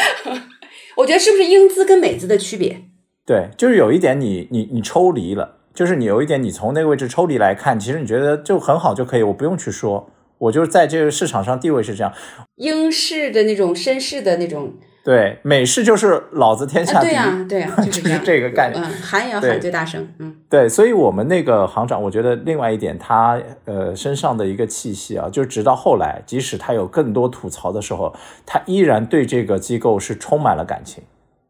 [0.97, 2.83] 我觉得是不是英姿跟美姿的区别？
[3.27, 12.13] 对，就是有一点你你你抽离了，就是你有一点你从那个位置抽离来看，其实你觉得就很好就可以，我不用去说，我就是在这个市场上地位是这样，
[12.55, 14.75] 英式的那种绅士的那种。
[15.07, 18.83] 对，美式就是老子天下第一，对呀，对 呀，就是这个概念。
[18.83, 20.05] 嗯，喊也要喊最大声。
[20.19, 28.13] 嗯，对，所以我们那个行长，我觉得另外一点，他呃身上的一个气息啊，就直到后来，即使他有更多吐槽的时候，
[28.45, 31.05] 他依然对这个机构是充满了感情。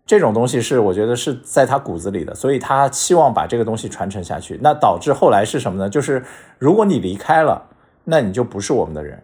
[0.05, 4.61] 这种东西是我觉得是在他骨子里的，所以他希望把这个东西传承下去。
[4.63, 5.89] 那导致后来是什么呢？
[5.89, 6.23] 就是
[6.59, 7.71] 如果你离开了，
[8.05, 9.19] 那你就不是我们的人。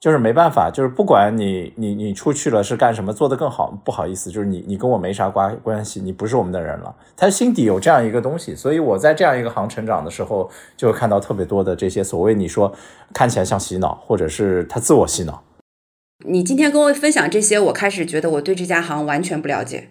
[0.00, 6.94] 就是没办法，就是不管你你你出去了是干什么，做得更好，不好意思，就是你你跟我没啥关关系，你不是我们的人了。
[7.16, 12.72] 他心底有这样一个东西，所以我在这样一个行成长的时候，就看到特别多的这些所谓你说
[13.12, 15.42] 看起来像洗脑，或者是他自我洗脑。
[16.26, 19.88] 你今天跟我分享这些，我开始觉得我对这家行完全不了解。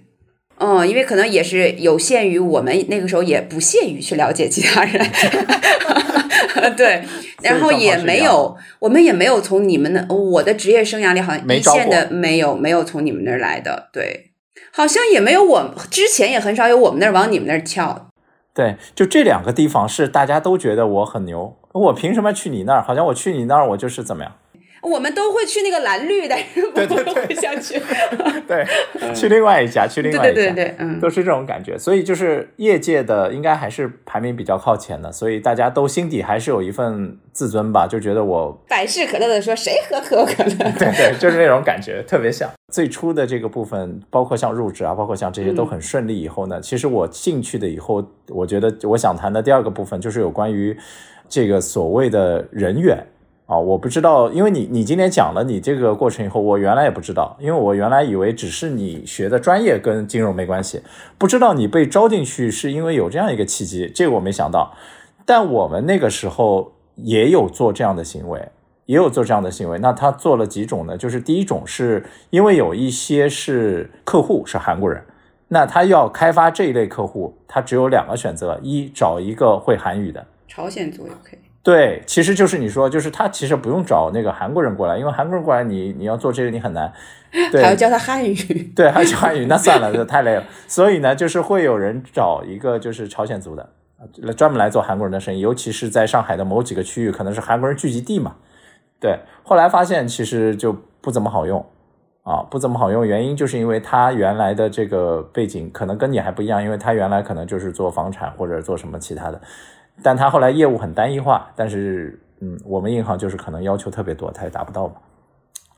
[0.60, 5.06] 嗯，因为可能也是有限于我们那个时候也不屑于去了解其他人。
[6.76, 7.04] 对，
[7.42, 14.32] 然后也没有，我们也没有从你们那我的职业生涯里好像一线的没有没有从你们那儿来的，对，
[14.72, 18.10] 好像也没有我之前也很少有我们那儿往你们那儿跳。
[18.54, 22.82] 对，就这两个地方是大家都觉得我很牛，我凭什么去你那儿？
[22.82, 24.34] 好像我去你那儿我就是怎么样？
[24.90, 26.36] 我们都会去那个蓝绿的，
[26.74, 27.80] 对对对，想去，
[28.48, 28.66] 对，
[29.14, 31.78] 去另外一家，去另外一家，对对对，嗯，都是这种感觉。
[31.78, 46.18] 所以就是业界的应该还是排名比较靠前的，所以大家都心底还是有一份自尊吧，就觉得我百事可乐的说谁喝可口可乐， 对对，就是那种感觉，特别像最初的这个部分，包括像入职啊，包括像这些都很顺利。
[46.18, 50.76] 以后呢，其实我进去的以后，我觉得我想谈的第二个部分就是有关于
[51.30, 53.06] 这个所谓的人员。
[53.48, 60.82] 啊，我不知道，因为你你今天讲了你这个过程以后，我原来也不知道，因为我原来以为只是你学的专业跟金融没关系，
[61.18, 64.74] 不知道你被招进去是因为有这样一个契机，这个我没想到。
[65.26, 68.50] 但我们那个时候也有做这样的行为，
[68.86, 69.80] 也有做这样的行为。
[69.80, 70.98] 那他做了几种呢？
[70.98, 75.02] 就是第一种是因为有一些是客户是韩国人，
[75.48, 81.40] 那他要开发这一类客户，他只有两个选择：一找一个会韩语的，朝鲜族也可以。
[81.68, 86.90] 对，其实就是你说，就是他其实不用找那个韩国人过来，因为韩国人过来，你你要做这个你很难，
[87.52, 88.34] 对还要教他汉语，
[88.74, 90.46] 对，还要教汉语，那算了，这太累了。
[90.66, 93.70] 所以呢，就是会有人找一个就是朝鲜族的，
[94.34, 98.36] 专门来做韩国人的生意，尤其是在上海的某几个区域，可能是韩国人聚集地嘛。
[99.02, 101.66] 对，后来发现其实就不怎么好用
[102.24, 109.42] 啊，不怎么好用，原因就是因为他原来的这个背景可能跟你还不一样，因为他原来可能就是做房产或者做什么其他的，
[110.04, 114.96] 但他后来业务很单一化，但是嗯，我们银行就是可能要求特别多，他也达不到嘛。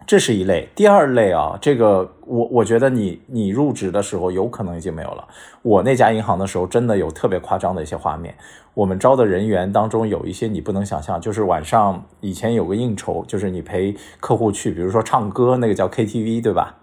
[0.08, 5.28] 这是一类，第二类啊，这个我我觉得你你入职的时候有可能已经没有了。
[5.62, 8.34] 我那家银行的时候真的有特别夸张的一些画面。
[8.74, 16.78] 我们招的人员当中有一些你不能想象，就是晚上以前有个应酬，就是你陪客户去，比如说唱歌，那个叫 KTV，对吧？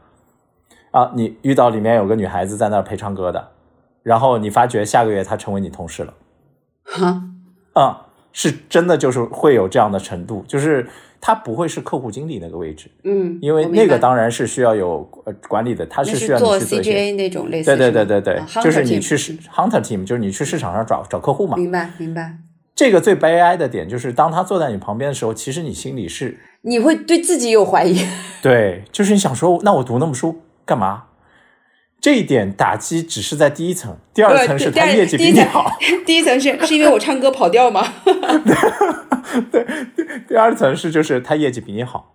[0.92, 3.49] 啊，你遇到里面有个女孩子在那儿陪唱歌的，
[4.03, 6.14] 然后你发觉下个月她成为你同事了，
[6.87, 7.22] 哈，
[7.75, 10.87] 啊，是真的就是会有这样的程度，就是。
[11.18, 21.57] 他不会是客户经理那个位置，嗯，因为那个当然是需要有呃管理的，他是需要做你去做一些 CGA 那种类似，对对对对对，就是你去市 hunter team，就是你去市场上找找客户嘛。
[21.57, 22.37] 明白明白。
[22.77, 28.07] 这个最悲哀的点就是，当他坐在你旁边的时候，其实你心里是你会对自己有怀疑，
[28.40, 31.05] 对，就是你想说，那我读那么书干嘛？
[32.07, 35.69] 这一点打击只是在第一层，第二层是他业绩比你好。
[36.07, 37.85] 第一层是是因为我唱歌跑调吗？
[39.51, 39.66] 对，
[40.29, 42.14] 第二层是就是他业绩比你好，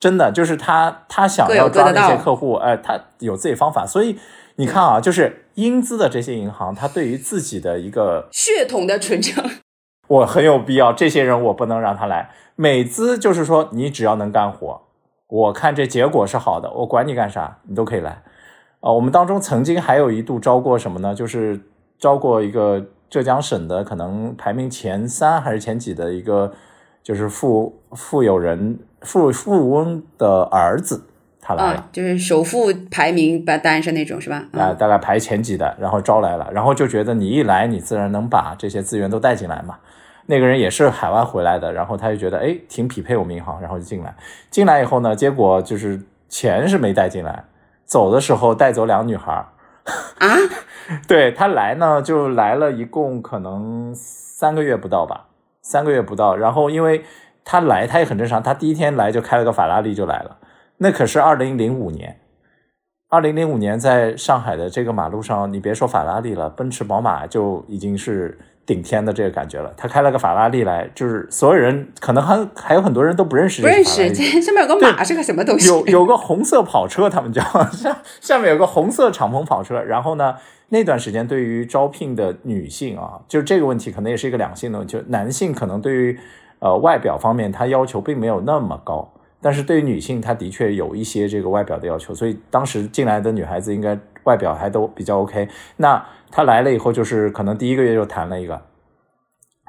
[0.00, 4.18] 真的就是他他想要抓那些客户，哎，他有自己方法，所以
[4.54, 9.44] 你看啊，就是英资的这些银行，他对于自己的一个血统的纯正，
[10.08, 12.30] 我很有必要，这些人我不能让他来。
[12.54, 14.80] 美资就是说，你只要能干活，
[15.28, 18.22] 我看这结果是好的，我管你干啥，你都可以来。
[18.80, 21.14] 啊、我们当中曾经还有一度招过什么呢？
[21.14, 21.60] 就是
[21.98, 26.52] 招过一个浙江省的，可能排名前三还是前几的一个，
[27.02, 31.02] 就是富富有人富富翁的儿子，
[31.40, 31.78] 他来了。
[31.78, 34.44] 啊，就是首富排名把单上那种是吧？
[34.52, 39.76] 啊、大概排前几的，然后招来了，然后就觉得你一来，你自然能把这些资源都带进来嘛。
[40.26, 44.14] 那个人也是海外回来的，然后他就觉得哎，挺匹配我们银行，然后就进来。
[44.50, 47.44] 进来以后呢，结果就是钱是没带进来，
[47.86, 49.46] 走的时候带走两个女孩儿。
[50.18, 50.26] 啊，
[51.06, 55.28] 对他来呢，就来了一共可能三个月不到吧，
[55.62, 56.36] 三个月不到。
[56.36, 57.04] 然后因为
[57.44, 60.38] 他来，他也很正常，他第一天来就开了个法拉利就来了，
[60.78, 62.20] 那可是二零零五年。
[63.08, 69.72] 二零零五年在上海的这个马路上，你别说法拉利了，奔驰、宝马就已经是顶天的这个感觉了。
[69.76, 75.68] 他开了个法拉利来，就是所有人可能还还有很多人都不认识不认识，这上面有个马是个什么东西？
[75.68, 79.80] 有有个红色跑车，他们叫下下面有个红色敞篷跑车。
[79.80, 80.34] 然后呢，
[80.70, 86.18] 那段时间对于招聘的女性啊，就这个问题可能也是一个两性的问题，就男性可能对于
[86.58, 95.48] 呃外表方面他要求并没有那么高，但是对于女性，她的确有一些这个外表的要求，所以当时进来的女孩子应该外表还都比较 OK。
[95.76, 96.04] 那
[96.36, 98.60] 她来了以后，就是可能第一个月就谈了一个。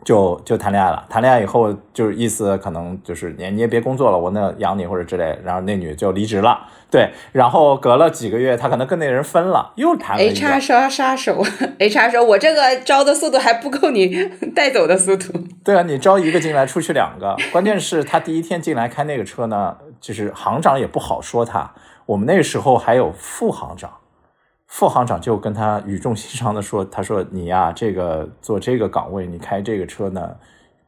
[0.04, 11.42] 就就谈恋爱了，谈恋爱以后就是意思可能就是你你也别工作了，我那养你或者之类，然后那女就离职了，对，然后隔了几个月，他可能跟那人分了，又谈了一个 HR 杀杀手
[11.80, 15.34] ，HR 说：“我这个招的速度还不够你带走的速度。
[15.64, 17.36] 对啊，你招一个进来，出去两个。
[17.52, 21.74] 关键是他第一天进来开那个车呢，就是行长也不好说他。
[22.06, 23.92] 我们那时候还有副行长，
[24.68, 30.36] 副行长就跟他语重心长的说：“他说你呀，这个做这个岗位，你开这个车呢，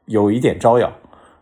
[0.06, 0.92] 有一点招摇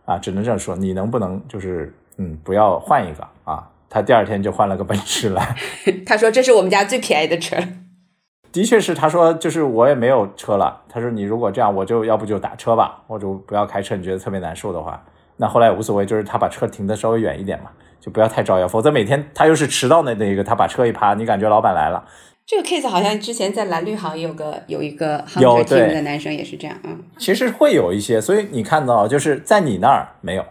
[0.04, 0.74] 啊，只能这样说。
[0.76, 5.56] 你能不能就是嗯，不要换一个啊？”他第二天就换了个奔驰来，”
[6.06, 7.56] 他说：“这是我们家最便宜的车。
[8.52, 10.82] 的确是，他说就是我也没有车了。
[10.88, 15.02] 他说你如果这样，我就要不就打车吧，或者不要开车，你觉得特别难受的话，
[15.36, 17.70] 那后来也无所谓，就是他把车停的稍微远一点嘛，
[18.00, 22.04] 就不要太招摇，否则每天他又是迟到的那一个，他把车一趴，你感觉老板来了。”
[22.48, 25.80] 这个 case 好像之前在蓝绿行也有个有一个有 hunter 对。
[25.80, 26.98] team 的男生也是这样，嗯。
[27.18, 30.42] 其实会有一些，所以你看到就是在你那儿没有，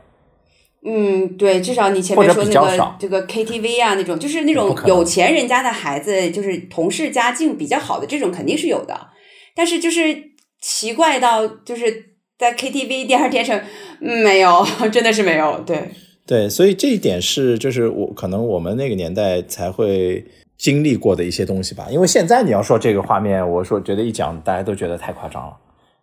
[0.86, 8.96] 嗯，对，至少你前面说那个这个 KTV 啊那种，就是那种有钱人家的孩子，就是同事家境比较好的这种肯定是有的，
[9.56, 10.16] 但是就是
[10.62, 13.60] 奇怪到就是在 KTV 第二天成、
[14.02, 15.90] 嗯、没有， 真的是没有，对。
[16.28, 20.24] 对，所以这一点是就是我可能我们那个年代才会
[20.58, 21.88] 经历过的一些东西吧。
[21.90, 25.56] 因为现在你要说这个画面，我说觉得一讲大家都觉得太夸张了。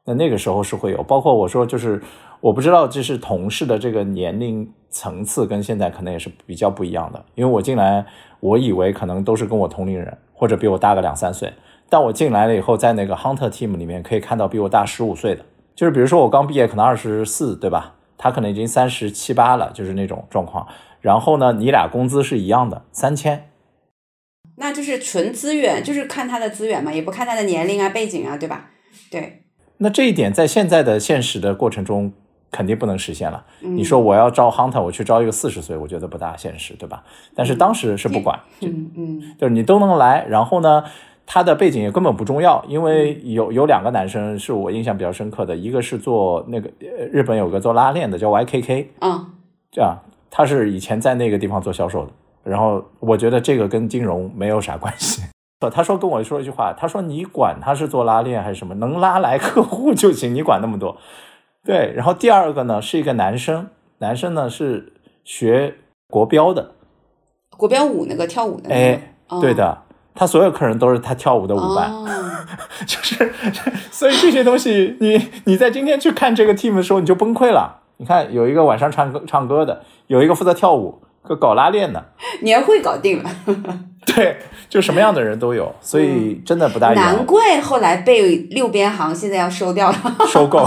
[0.06, 2.00] 那那个时候是会有，包括我说就是
[2.40, 7.24] 我不知道这是同事的这个年龄层次跟现在可能也是比较不一样的。
[7.34, 8.04] 因为我进来，
[8.40, 11.50] 我以为可能都是跟我同龄人或者比我大个两三岁，
[11.88, 15.42] 但我进来了以后，在那个 hunter team 里面可以看到比我大十五岁的，
[15.74, 17.94] 就是比如说我刚毕业可能二十四，对吧？
[18.18, 20.66] 他可能已经三十七八了，就是那种状况。
[21.00, 23.48] 然后呢，你俩工资是一样的，三千。
[24.56, 28.70] 那就是纯资源，就是看他的资源嘛，也不看他的年龄啊、背景啊，对吧？
[29.10, 29.42] 对，
[29.78, 32.12] 那这一点在现在的现实的过程中
[32.50, 33.44] 肯定不能实现了。
[33.62, 37.02] 嗯你说我要招 hunter，我去招一个四十岁，我觉得不大现实，对吧？
[37.34, 39.22] 但是当时是不管，嗯嗯。
[39.38, 40.84] 就是你都能来，然后呢，
[41.26, 49.26] 他的背景也根本不重要，因为有有两个男生是我印象比较深刻的，一个是做那个呃日本有个做拉链的叫 YKK，啊
[49.72, 49.98] 这样
[50.30, 52.12] 他是以前在那个地方做销售的，
[52.44, 55.22] 然后我觉得这个跟金融没有啥关系。
[55.72, 60.96] 他说跟我说一句话，他说你管他是做拉链还是什么，能拉来客户就行，你管那么多。
[61.64, 64.92] 对，然后第二个呢是一个男生，男生呢是
[65.24, 65.76] 学
[66.10, 66.72] 国标的，
[67.56, 69.78] 国标舞那个跳舞的那个，哎，哦对的，
[70.14, 72.06] 他所有客人都是他跳舞的舞伴，哦
[72.86, 73.32] 就是，
[73.90, 77.80] 所以这些东西，你你在今天去看这个 team 的时候，你就崩溃了。
[77.96, 82.04] 你看，有一个晚上唱歌唱歌的，有一个负责跳舞，个搞拉链的，
[82.42, 83.30] 年会搞定了，
[84.06, 84.36] 对，
[84.68, 87.24] 就什么样的人都有，所以真的不大一难。
[87.26, 89.96] 怪后来被六边行现在要收掉了。
[90.28, 90.64] 收购，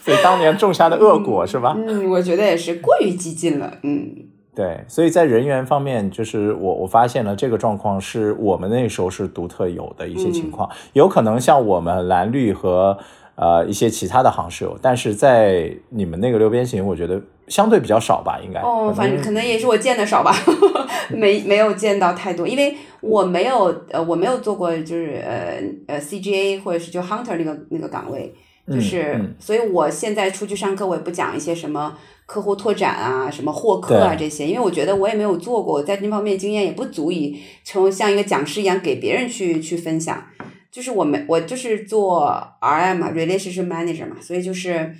[0.00, 1.74] 所以当年种下的恶果是吧？
[1.76, 3.72] 嗯，我觉得也是过于激进了。
[3.82, 4.14] 嗯
[4.52, 12.98] 对，所以在人员方面，就是我我发现了这个状况是我们那时候是独特有的一些情况，有可能像我们蓝绿和
[13.36, 18.60] 呃一些其他的行是有，但是在你们那个六边形，我觉得相对比较少吧，应该。
[18.60, 20.34] 哦，反正可能也是我见的少吧，
[21.12, 28.32] 没没有见到太多，因为我没有呃我没有做过就是呃呃 CGA 或者是就 hunter 那个那个岗位，
[28.66, 40.24] 就是、嗯嗯所以我现在出去上课，我也不讲一些什么客户拓展啊、什么获客啊这些，因为我觉得我也没有做过，我在这方面经验也不足以成像一个讲师一样给别人去去分享。
[40.70, 44.94] 就是我们我就是做 RM 嘛，relationship manager 嘛，所以就是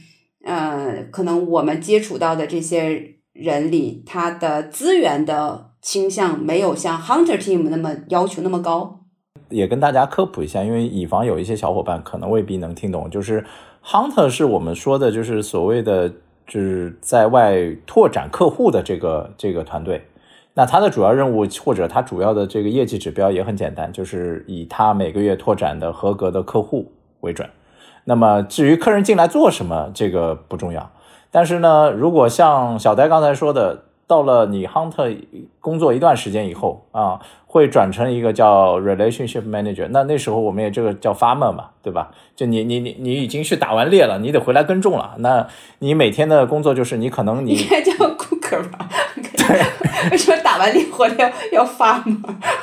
[0.45, 9.01] 呃，可能我们接触到的这些人里，他的资源的倾向没有像 hunter team 那么要求那么高。
[9.49, 13.45] 也跟大家科普一下，因为以防有一些小伙伴可能未必能听懂，就是
[13.85, 16.09] hunter 是我们说的，就是所谓的
[16.47, 20.03] 就是在外拓展客户的这个这个团队。
[20.55, 27.49] 那他的主要任务或者他主要的这个业绩指标也很简单，就是以他每个月拓展的合格的客户为准。
[28.11, 30.91] 那么至于客人进来做什么，这个不重要。
[31.31, 35.17] 但是呢，如果像小呆刚才说的，到了你 hunter
[35.61, 39.87] 工作一段时间以后啊，会转成一个叫 relationship manager。
[39.91, 42.11] 那那时候我们也这个叫 farmer 嘛，对吧？
[42.35, 45.15] 就你你你你已经去打完猎了，你得回来耕种了。
[45.19, 45.47] 那
[45.79, 48.89] 你每天的工作就是你可能你应该叫 cooker 吧？
[49.51, 51.15] 对，为什么打完猎回来
[51.53, 52.17] 要要发吗？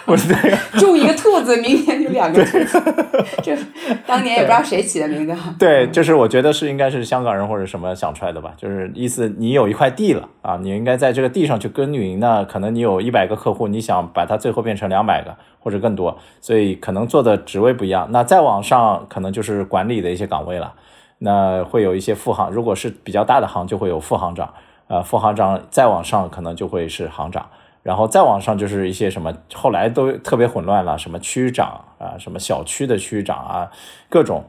[0.06, 0.58] 不是这个。
[0.80, 2.82] 种一个兔子，明年就两个兔子。
[3.43, 3.58] 这
[4.06, 5.54] 当年也不知道谁起的名字哈。
[5.60, 12.19] 对，就是我觉得是应该是香港人或者什么想出来的吧，就是意思你有一块地了啊，你应该在这个地上去耕耘。
[12.19, 18.08] 那可能你有一百个客户，你想把它最后变成两百个或者更多，所以可能做的职位不一样。
[18.12, 20.73] 那再往上可能就是管理的一些岗位了，
[21.19, 24.54] 那会有一些副行，如果是比较大的行就会有副行长，
[24.88, 27.45] 呃，副行长再往上可能就会是行长。
[27.84, 33.71] 然后再往上就是一些什么，后来都特别混乱了，什么区长啊，什么小区的区长啊，
[34.10, 34.43] 各种。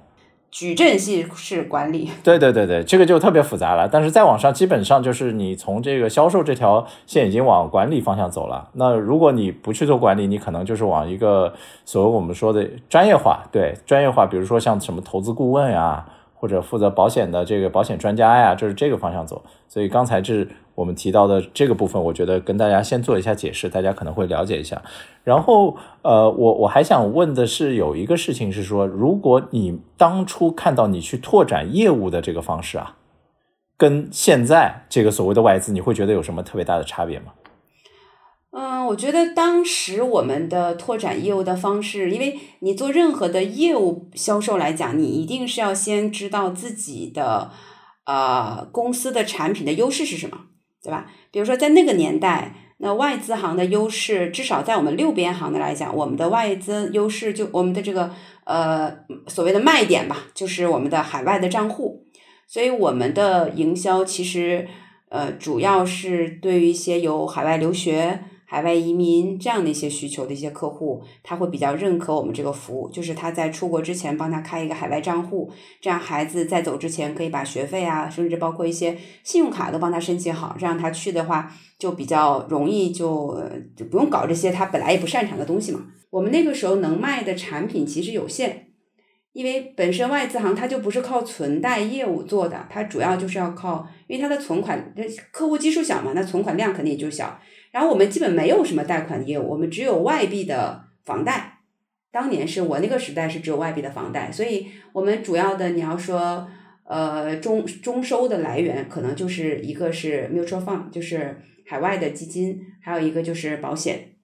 [0.51, 3.87] 矩阵系式管理，对对对对，这个就特别复杂了。
[3.87, 8.71] 但是再往上，基本上就是你从这个销售这条线已经往管理方向走了。
[8.73, 11.53] 那如果你不去做管理，你可能就是往一个
[11.85, 16.07] 所谓我们说的专业化，对专业化，比如说像什么投资顾问呀，
[16.39, 19.43] 或者负责保险的这个保险专家呀，就是这个方向走。
[19.67, 24.81] 所以刚才是我们提到的这个部分，我觉得跟大家先做一下解释，大家可能会了解一下。
[25.25, 32.95] 然后，呃，我我还想问的是，有一个事情是说，如果你当初看到你去拓展业务的这个方式啊，
[33.77, 37.33] 跟现在这个所谓的外资，你会觉得有什么特别大的差别吗？
[38.51, 47.51] 嗯，我觉得当时我们的拓展业务的方式，因为你做任何的业务销售来讲，你一定是要先知道自己的
[48.07, 50.39] 呃公司的产品的优势是什么，
[50.83, 51.07] 对吧？
[51.31, 58.11] 比如说在那个年代，那外资行的优势，至少在我们六边行的来讲，我们的外资优势就我们的这个
[58.45, 58.91] 呃
[59.27, 62.07] 所谓的卖点吧，就是我们的海外的账户，
[62.47, 64.67] 所以我们的营销其实
[65.11, 68.25] 呃主要是对于一些有海外留学。
[68.51, 75.53] 海外移民这样的一些需求的一些客户，他会比较认可我们这个服务，就是他在出国之前帮他开一个海外账户，
[75.83, 83.39] 这样孩子在走之前可以把学费啊，甚至包括一些信用卡都帮他申请好，这样他去的话就比较容易就，
[83.77, 85.85] 就不用搞这些他本来也不擅长的东西嘛。
[86.09, 88.69] 我们那个时候能卖的产品其实有限，
[89.35, 94.95] 因为本身外资行它就不是靠存贷业务做的，它主要就是要靠，因为它的存款
[95.31, 97.39] 客户基数小嘛，那存款量肯定也就小。
[97.71, 101.59] 然后我们基本没有什么贷款业务，我们只有外币的房贷。
[102.11, 106.49] 当年是我那个时代是只有外币的房贷，所以我们主要的你要说，
[106.85, 114.15] 呃中中收的来源可能就是一个是 mutual fund，就是海外的基金，还有一个就是保险。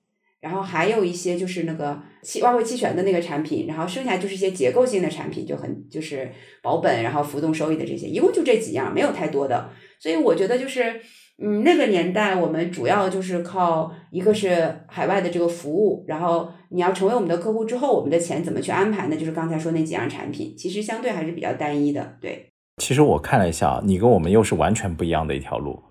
[0.41, 6.31] 然后还有一些就是那个期外汇期权的那个产品，然后剩下就是一些结构性的产品，就很就是
[6.63, 9.71] 保本，然后浮动收益的这些，一共就这几样，没有太多的。
[9.99, 11.01] 所以我觉得就是，
[11.43, 19.17] 嗯，那个年代我们主要就是靠一个是海外的这个服务，然后你要成为我们的客户之后，我们的钱怎么去安排呢？
[19.17, 22.17] 就是刚才说那几样产品，其实相对还是比较单一的。
[22.21, 25.83] 对，其实我看了一下，你跟我们又是完全不一样的一条路。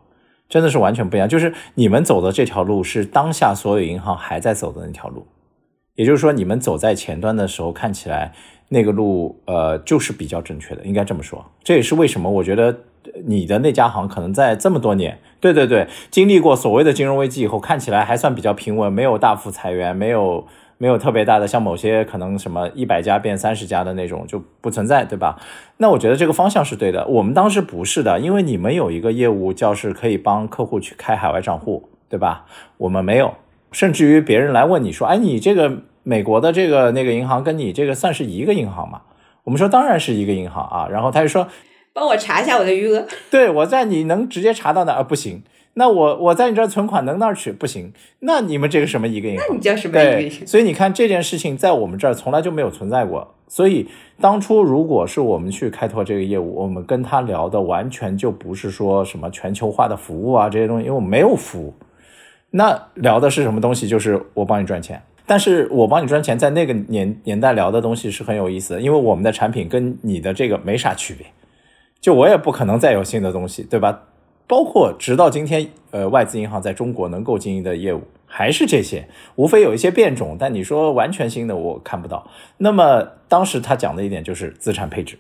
[0.50, 5.26] 真的是完全不一样，就是你们走的这条路是当下所有银行还在走的那条路，
[5.96, 8.32] 也就是说，你们走在前端的时候，看起来
[8.70, 11.44] 那个路，呃，就是比较正确的，应该这么说。
[11.64, 12.78] 这也是为什么我觉得
[13.26, 20.46] 你的那家行可能在这么多年，对对对，经历过所谓的金融危机以后，看起来还算比较平稳，没有大幅裁员，没有。
[20.80, 25.40] 没有特别大的，像某些可能什么一百家变三十家的那种就不存在，对吧？
[25.78, 27.08] 那我觉得这个方向是对的。
[27.08, 32.46] 我们当时不是的，因为你们有一个业务叫是可以帮客户去开海外账户，对吧？
[32.78, 33.34] 我们没有，
[33.72, 39.04] 甚至于别人来问你说，哎，你这个美国的这个那个银行跟你这个算是一个银行吗？
[39.46, 40.90] 我们说当然是一个银行啊。
[40.92, 41.48] 然后他就说，
[41.94, 43.06] 帮我查一下我的余额。
[43.30, 45.44] 对，我在你能直接查到的啊，不行。
[45.76, 47.92] 那我我在你这儿存款能那儿取不行？
[48.20, 49.46] 那你们这个什么一个银行？
[49.50, 50.46] 那你叫什么一个银行？
[50.46, 53.34] 所以你看这件事情在我们这儿从来就没有存在过。
[53.48, 53.88] 所以
[54.20, 61.74] 当初如果是我们去开拓这个业务，我们跟他聊的完全就不是说什么全球化的服务啊这些东西，因为我们没有服务。
[62.52, 63.88] 那聊的是什么东西？
[63.88, 65.02] 就是我帮你赚钱。
[65.26, 71.26] 但是我帮你赚钱，在那个年年代聊的东西是很有意思的，因为我们的产品跟你的这个没啥区别。
[72.04, 74.04] 就我也不可能再有新的东西，对吧？
[74.46, 82.30] 包括直到今天，呃，外资银行在中国能够经营的业务还是这些，无非有一些变种，但你说完全新的我看不到。
[82.58, 85.18] 那么当时他讲的一点就是资产配置，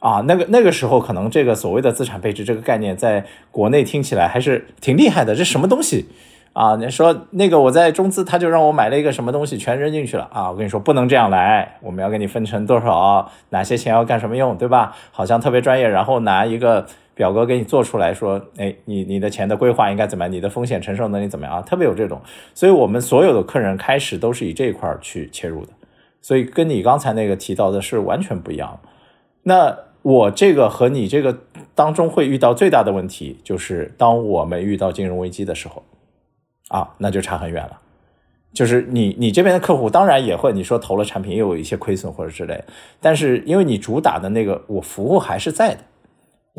[0.00, 6.06] 啊，那个那个时候可能这个所谓的资产配置这个概念在国内听起来还是挺厉害的，这什么东西
[6.52, 6.76] 啊？
[6.76, 10.50] 你说那个我在中资他就让我买了一个什么东西全扔进去了啊？
[10.50, 14.94] 我跟你说不能这样来，我们要给你分成多少，哪些钱要干什么用，对吧？
[15.10, 16.86] 好像特别专业，然后拿一个。
[17.12, 20.32] 表格给你做出来说，哎，你你的钱的规划应该怎么样？
[20.32, 21.60] 你的风险承受能力怎么样啊？
[21.60, 22.18] 特别有这种，
[22.54, 25.72] 所以我们所有的客人开始都是以这一块去切入的，
[26.22, 28.80] 所以跟你刚才那个提到的是完全不一样。
[29.42, 31.40] 那我这个和你这个
[31.74, 35.82] 当中会遇到最大的问题，就是当我们遇到金融危机的时候，
[36.70, 37.78] 啊，那就差很远了。
[38.52, 42.64] 就是你你这边的客户当然也会，你说投了产品又有一些亏损或者之类，
[43.00, 45.80] 但是因为你主打的那个我服务还是在的。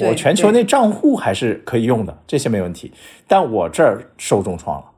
[0.08, 2.94] 我全球那账户还是可以用的，这些没问题。
[3.28, 4.92] 但我这儿受重创了。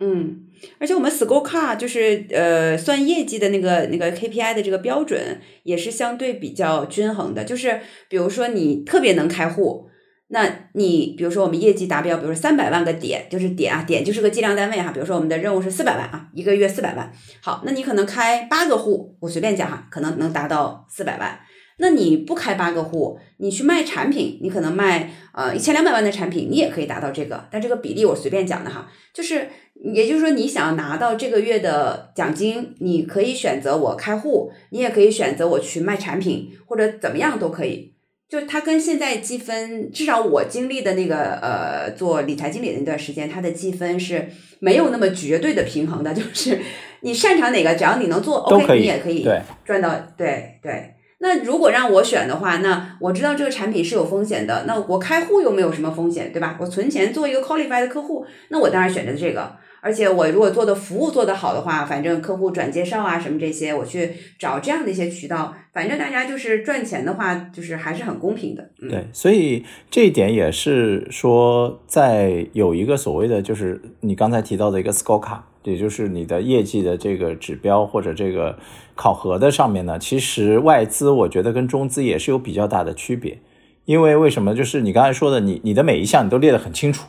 [0.00, 0.46] 嗯，
[0.80, 7.44] 而且我们 Scorecard 就是呃算业绩的那个那个 KPI 的这个标准也是相对比较均衡的。
[7.44, 9.87] 就是比如说你特别能开户，
[10.30, 14.92] 那你比如说我们业绩达标，比如说三百万个点，就是点啊点就是个计量单位哈。
[14.92, 17.10] 比如说我们的任务是四百万啊，一个月四百万。
[17.40, 21.40] 好，那你可能开八个户，我随便讲哈，可能能达到四百万。
[21.78, 27.46] 那你不开八个户，你去卖产品，你可能卖呃一千两百万的产品，你也可以达到这个。
[27.50, 29.48] 但这个比例我随便讲的哈，就是
[29.94, 37.94] 也就是说，你想要拿到这个月的奖金，你可以选择我开户，你也可以选择我去卖产品，或者怎么样都可以。
[38.28, 46.12] 就它跟现在积分，至少我经历的那个呃做理财经理的那段时间，它的积分是没有那么绝对的平衡的。
[46.12, 46.58] 就是
[47.00, 49.26] 你擅长哪个，只要你能做，OK，你也可以
[49.64, 49.94] 赚到。
[50.16, 50.94] 对对。
[51.20, 56.56] 那如果让我选的话，那我知道这个产品是有风险的，那我开户又没有什么风险，对吧？
[56.60, 59.56] 我存钱做一个 qualified 的客户，那我当然选择这个。
[59.80, 68.70] 而且我如果做的服务做得好的话，反正客户转介绍啊什么这些，我去找这样的一些渠道，反正大家就是赚钱的话，就是还是很公平的。
[68.90, 78.58] 对，所以这一点也是说，在有一个所谓的就是你刚才提到的一个 score card，也就是你的业绩的这个指标或者这个
[78.94, 83.38] 考核的上面呢，其实外资我觉得跟中资也是有比较大的区别，
[83.84, 84.54] 因为为什么？
[84.54, 87.06] 就是你刚才说的，你你的每一项你都列得很清楚。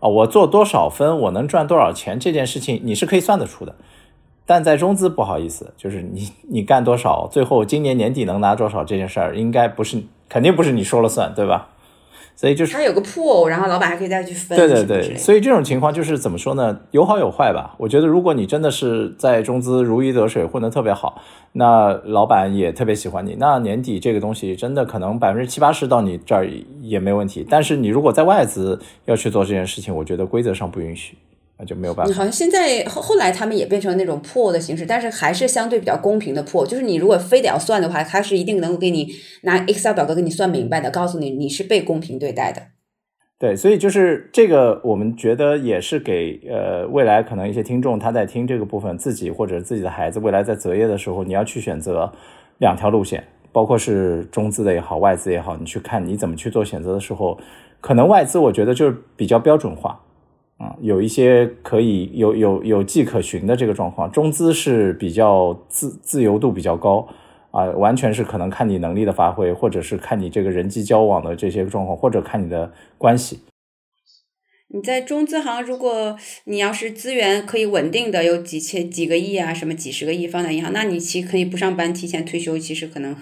[0.00, 3.74] 啊，我做多少分，我能赚多少钱，这件事情你是可以算得出的。
[4.46, 11.68] 但在中资不好意思，就是你你干多少，最后今年年底能拿多少这件事儿，应该不是，肯定不是你说了算，对吧？
[12.38, 14.56] 所以就是他有个 pool，然后老板还可以再去分。
[14.56, 16.78] 对对对，所以这种情况就是怎么说呢？
[16.92, 17.74] 有好有坏吧。
[17.78, 21.20] 我觉得如果你真的是在中资如鱼得水，混得特别好，
[21.54, 26.48] 那老板也特别喜欢你，那年底这个东西真的可能百分之七八十到你这儿
[26.80, 27.44] 也没问题。
[27.50, 31.16] 但是你如果在外资要去做这件事情，我觉得规则上不允许
[31.58, 32.12] 那就没有办法。
[32.12, 36.66] 好像现在后后来他们也变成那种破的形式，但是还是相对比较公平的破。
[36.66, 39.08] 就是你如果非得要算的话，他是一定能够给你
[39.42, 42.62] 拿 Excel 表格给你算明白的，告诉你你是被公平对待的。
[43.40, 52.12] 对，所以就是这个，我们觉得也是给呃未来可能一些听众他在听这个部分，自己或者自己的孩子未来在择业的时候，你要去选择
[52.58, 57.38] 两条路线，包括是中资的也好，外资也好，你去看你怎么去做选择的时候，
[57.80, 60.00] 可能外资我觉得就是比较标准化，
[60.58, 67.08] 啊，有一些可以有有有迹可循的这个状况，中资是比较自自由度比较高。
[67.50, 73.40] 啊，完全是可能看你能力的发挥，或者是看你这个人际交往的这些状况，或者看你的关系。
[74.68, 83.16] 你在中资行，如果你要是资源可以稳定的有几千几个亿啊，什么几十个亿放在银行，那你其实可以不上班，提前退休，其实可能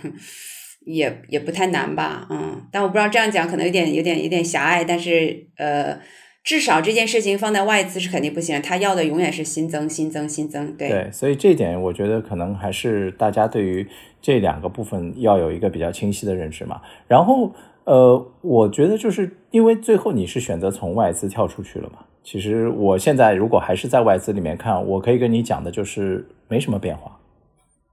[0.84, 2.62] 也也不太难吧，嗯。
[2.72, 6.00] 但我不知道这样讲可能有点有点有点狭隘，但是呃。
[6.46, 10.72] 至少这件事情放在外资是肯定不行，他要的永远是新增、新增、新增。
[10.74, 13.84] 对对，所以这一点我觉得可能还是大家对于
[14.22, 16.80] 这两个部分要有一个比较清晰的认知嘛。
[17.08, 21.98] 然后呃，我觉得就是因为最后你是选择从外资跳出去了嘛。
[22.22, 27.18] 其实我现在如果还是在外资里面看，我可以跟你讲的就是没什么变化，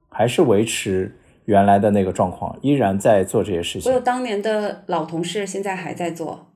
[0.09, 1.11] 还是维持
[1.45, 3.91] 原来的那个状况，依然在做这些事情。
[3.91, 6.52] 我有当年的老同事，现在还在做。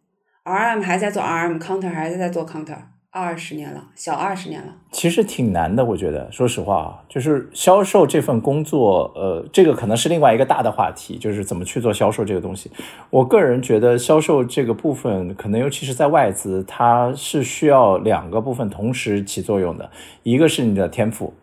[0.48, 2.78] R M 还在做 R M，Counter 还是在做 Counter，
[3.12, 4.70] 二十年了，小二十年了。
[4.94, 12.72] 其实挺难的，我觉得，说实话啊，就是销售这份工作，呃，这个可能是另外一个大的话题，就是怎么去做销售这个东西。
[13.10, 19.92] 我个人觉得，销售这个部分，可能尤其是在外资，它是需要两个部分同时起作用的，
[20.24, 21.34] 一个是你的天赋。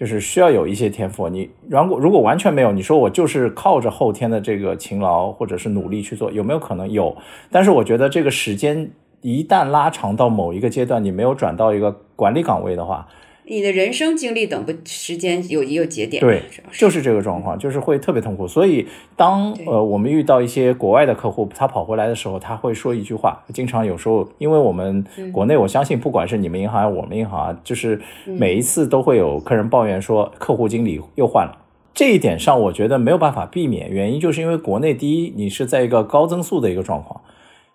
[0.00, 7.14] 就是需要有一些天赋，你如果如果完全没有，你说我就是靠着后天的这个勤劳或者是努力去做，有没有可能有？
[7.50, 8.90] 但是我觉得这个时间
[9.20, 13.06] 一旦拉长到某一个阶段，你没有转到一个管理岗位的话。
[13.44, 18.46] 你的人生经历等不时间有也有节点，对，就是这个状况，就是会特别痛苦。
[18.46, 18.86] 所以
[19.16, 31.56] 当呃我们遇到一些国外的客户，他跑回来的时候，他会说一句话，经常有时候，因为我们国内，我相信不管是你们银行还是我们银行啊，就是每一次都会有客人抱怨说，客户经理又换了。
[31.92, 37.20] 这一点上，我觉得没有办法避免，原因就是因为国内第一，你是在一个高增速的一个状况，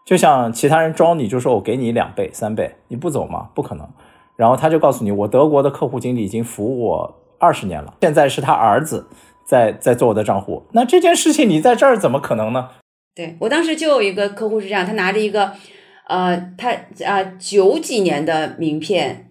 [0.06, 3.50] 就像其他人招你，就说我给你两倍、三倍，你不走吗？
[3.54, 3.86] 不可能。
[4.38, 9.08] 然后他就告诉你，我德国的客户经理已经服务我二十年了，现在是他儿子
[9.48, 10.64] 在在做我的账户。
[10.74, 12.70] 那这件事情你在这儿怎么可能呢？
[13.16, 15.54] 对我当时就有一个客户是这样，他拿着一个
[16.08, 16.72] 呃，他
[17.06, 19.30] 啊九几年的名片，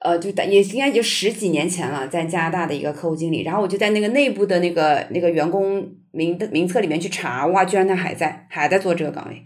[0.00, 3.42] 呃，就也应该就十几年前了，在加拿大的一个客户经理。
[3.42, 9.42] 然后我就在那个内部的那个那个员工名的名册里面去查，哇，居然他还在还在做这个岗位。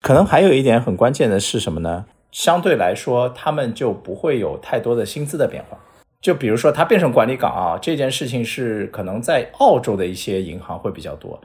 [0.00, 2.06] 可能还有一点很关键的是什么呢？
[2.36, 5.78] 相对来说，他们就不会有太多的薪资的变化。
[6.20, 11.40] 就比如说，他变成管理岗啊，这件事情是可能在澳洲的一些银行会比较多。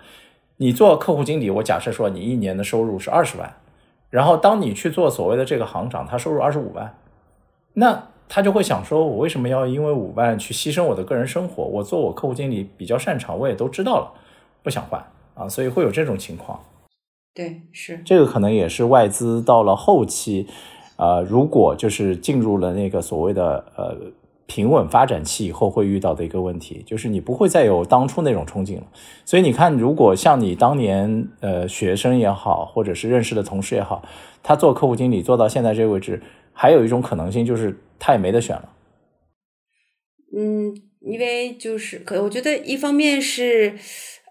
[0.57, 3.55] 你做客户经理，我假设说你一年的收入是二十万，
[4.09, 6.93] 然后当你去做所谓的这个行长，他收入二十五万，
[7.75, 11.63] 那他就会想说，我为什么要因为五万去牺牲我的个人生活？
[11.63, 14.11] 我做我客户经理比较擅长，我也都知道了，
[14.61, 15.01] 不想换
[15.35, 16.59] 啊，所以会有这种情况。
[17.33, 20.49] 对，是这个可能也是外资到了后期。
[21.01, 23.97] 呃，如果就是进入了那个所谓的呃
[24.45, 28.83] 平稳发展期以后，会遇到的一个问题，就是你不会再有当初那种憧憬了。
[29.25, 34.03] 所以你看，如果像你当年呃学生也好，或者是认识的同事也好，
[34.43, 36.21] 他做客户经理做到现在这个位置，
[36.53, 38.69] 还有一种可能性就是他也没得选了。
[40.37, 43.73] 嗯，因为就是可，我觉得一方面是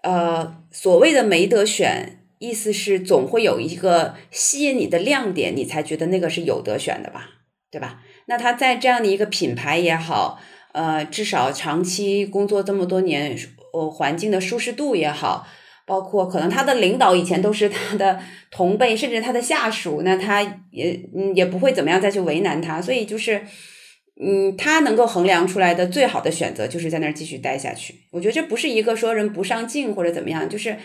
[0.03, 2.19] 呃所谓的没得选。
[2.41, 7.29] 意思是总会有一个吸引你的亮点，你才觉得那个是有得选的吧，
[7.69, 8.01] 对吧？
[8.25, 10.41] 那他在这样的一个品牌也好，
[10.73, 13.37] 呃，至少长期工作这么多年，
[13.73, 15.45] 呃，环境的舒适度也好，
[15.85, 18.19] 包括可能他的领导以前都是他的
[18.49, 23.45] 同辈，甚至他的下属，那他也嗯也不会怎么样再去为难他，所以就是
[24.19, 27.93] 嗯，他能够衡量出来的最好的选择就是在那儿继续待下去。
[28.11, 30.75] 我觉得这不是一个说人不上进或者怎么样，就是。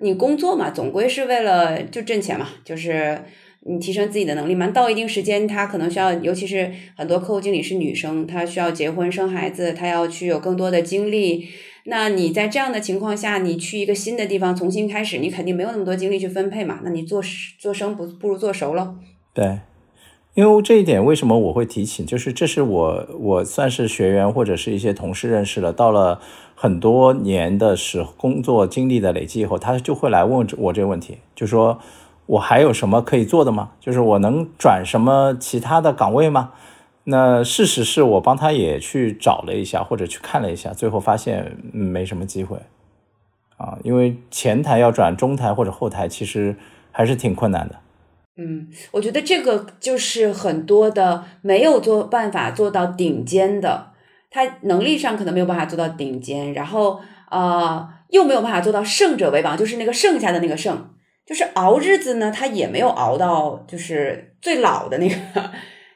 [0.00, 3.22] 你工作嘛，总归是为了就挣钱嘛，就是
[3.60, 4.68] 你提升自己的能力嘛。
[4.68, 11.48] 到一定时间，他可能需要，尤其是很多客户经理是女生，她需要结婚生孩子，她要去有更多的精力。
[11.84, 16.80] 那你在这样的情况下，你去一个新的地方重新开始，你肯定没有那么多精力去分配嘛。
[16.82, 17.22] 那你做
[17.58, 18.96] 做生不不如做熟喽。
[19.34, 19.58] 对。
[20.40, 22.02] 因为这一点，为什么我会提起？
[22.02, 26.18] 就是这是我我算是学员或者是一些同事认识了，到了
[26.54, 31.78] 很多年的时工作经历的累积以后，他就会来问我这个问题，就说
[32.24, 33.72] 我还有什么可以做的吗？
[33.80, 36.52] 就是我能转什么其他的岗位吗？
[37.04, 42.56] 那事实是我帮他也去找了一下，或者去看了一下，最后发现没什么机会
[43.58, 46.56] 啊，因为前台要转中台或者后台，其实
[46.90, 47.76] 还是挺困难的。
[48.40, 53.92] 嗯，我觉得这个就是很多的没有做办法做到顶尖的，
[54.30, 60.90] 他能力上可能没有办法做到顶尖，然后呃又没有办法做到胜者为王，就是那个剩下的那个胜。
[61.26, 65.16] 就是熬日子呢，他也没有熬到就是最老的那个，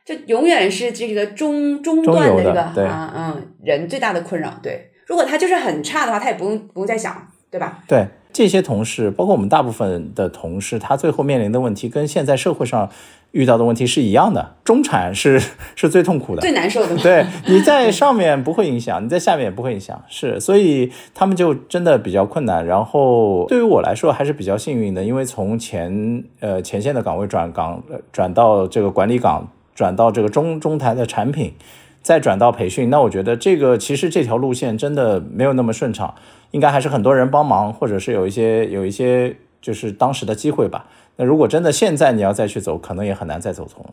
[0.05, 4.61] 就永远是这个中中段的这个啊嗯人最大的困扰。
[4.63, 7.83] 对，如果他就是很差的话，他也不用不用再想，对吧？
[7.89, 12.91] 对，这些同事，包括我们大部分的同事，他最后面临的问题跟现在社会上。
[13.35, 15.43] 遇到的问题是一样的，中产是
[15.75, 16.97] 是最痛苦的，最难受的。
[16.99, 22.65] 对，你在上面不会影响，你在下面也不会影响，是，所以他们就真的比较困难。
[22.65, 27.83] 然后对于我来说还是比较幸运的，因为从前呃前线的岗位转岗
[28.13, 31.55] 转到这个管理岗，转到这个中中台的产品，
[32.03, 36.15] 再转到培训，那我觉得这个其实这条路线真的没有那么顺畅，
[36.55, 40.87] 应该还是很多人帮忙，或者是有一些有一些就是当时的机会吧。
[41.17, 43.85] 那如果真的现在你要再去走，可能也很难再走通。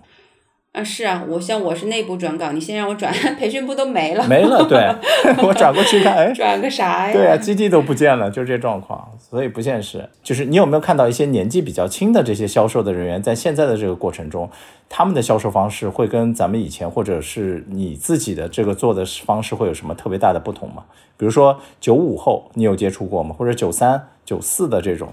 [0.73, 4.79] 啊，是啊，我像我是内部转岗，你先让我转 培训部都没了，没了，对
[5.45, 7.13] 我转过去看，哎， 转个啥呀？
[7.13, 10.07] 对啊，基地都不见了，就这状况，所以不现实。
[10.23, 14.49] 就是你有没有看到一些年纪比较轻的这些销售的人员，在现在的这个过程中，
[14.87, 20.85] 他们的销售方式会跟咱们以前或者是你自己的这个做的方式会有什么特别大的不同吗？
[21.17, 23.35] 比如说九五后，你有接触过吗？
[23.37, 25.09] 或者九三、九四的这种？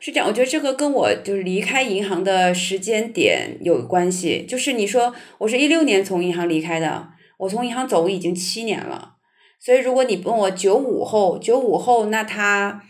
[0.00, 4.44] 是这样，我觉得这个跟我就是离开银行的时间点有关系。
[4.46, 9.14] 就是你说我是一六年从银行离开的，我从银行走已经七年了。
[9.58, 12.82] 所以如果你问我九五后，九五后，那他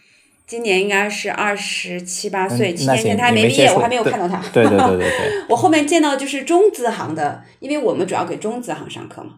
[0.45, 4.43] 今年应该是二十七八岁，七年前他还没毕业，我还没有看到他。
[4.53, 5.45] 对对对对 对。
[5.49, 9.35] 我后面见到就是中资行的，因为我们主要给中资行上课嘛。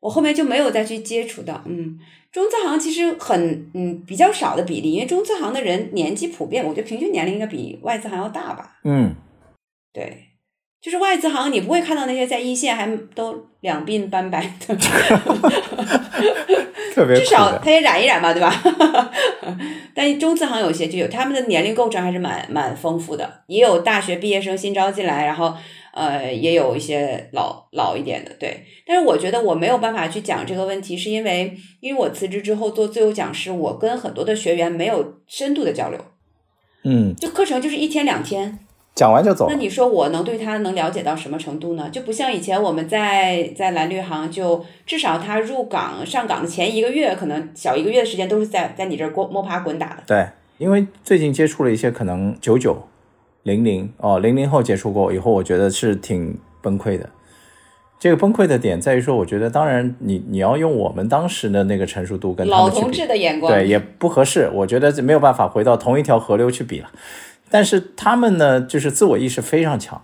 [0.00, 1.98] 我后面就没有再去接触到，嗯。
[2.34, 8.72] 中资行其实很嗯比较少的比例，因为中资行的人年纪普遍，我觉得平均年龄应该比外资行要大吧。
[8.82, 9.14] 嗯，
[9.92, 10.30] 对，
[10.82, 14.74] 就是外资行你不会看到那些在一线还都两鬓斑白的，
[16.92, 18.52] 特别至少他也染一染吧，对吧？
[19.94, 25.54] 但中资行有些就有他们的年龄构成还是蛮蛮丰富的，也有大学毕业生新招进来，然后。
[25.94, 36.00] 呃，也有一些老老一点的，对，但是我觉得我没有办法去讲这个问题，是因为因为我辞职之后做自由讲师，我跟很多的学员没有深度的交流，
[36.82, 38.58] 嗯，就课程就是一天两天
[38.96, 39.46] 讲完就走。
[39.48, 41.88] 那你说我能对他能了解到什么程度呢？
[41.92, 50.02] 就不像以前我们在在蓝绿行，就至少他入岗上岗的前一个月，可能小一个月的时间都是在在你这儿过摸爬滚打的。
[50.08, 50.26] 对，
[50.58, 52.88] 因为最近接触了一些可能九九。
[53.44, 57.08] 零零哦，零零后接触过以后，我觉得是挺崩溃的。
[58.00, 64.50] 这个崩溃的点在于说，我觉得当然你你要用我们当时的那个成熟度跟老同志的眼光，对也不合适。
[64.52, 66.90] 我觉得没有办法回到同一条河流去比了。
[67.50, 70.02] 但是他们呢，就是自我意识非常强，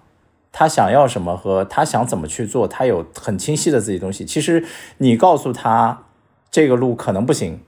[0.53, 4.25] 他想要什么和他想怎么去做，他有很清晰的自己东西。
[4.25, 4.65] 其实
[4.99, 6.05] 你告诉他
[6.51, 7.61] 这个路可能不行，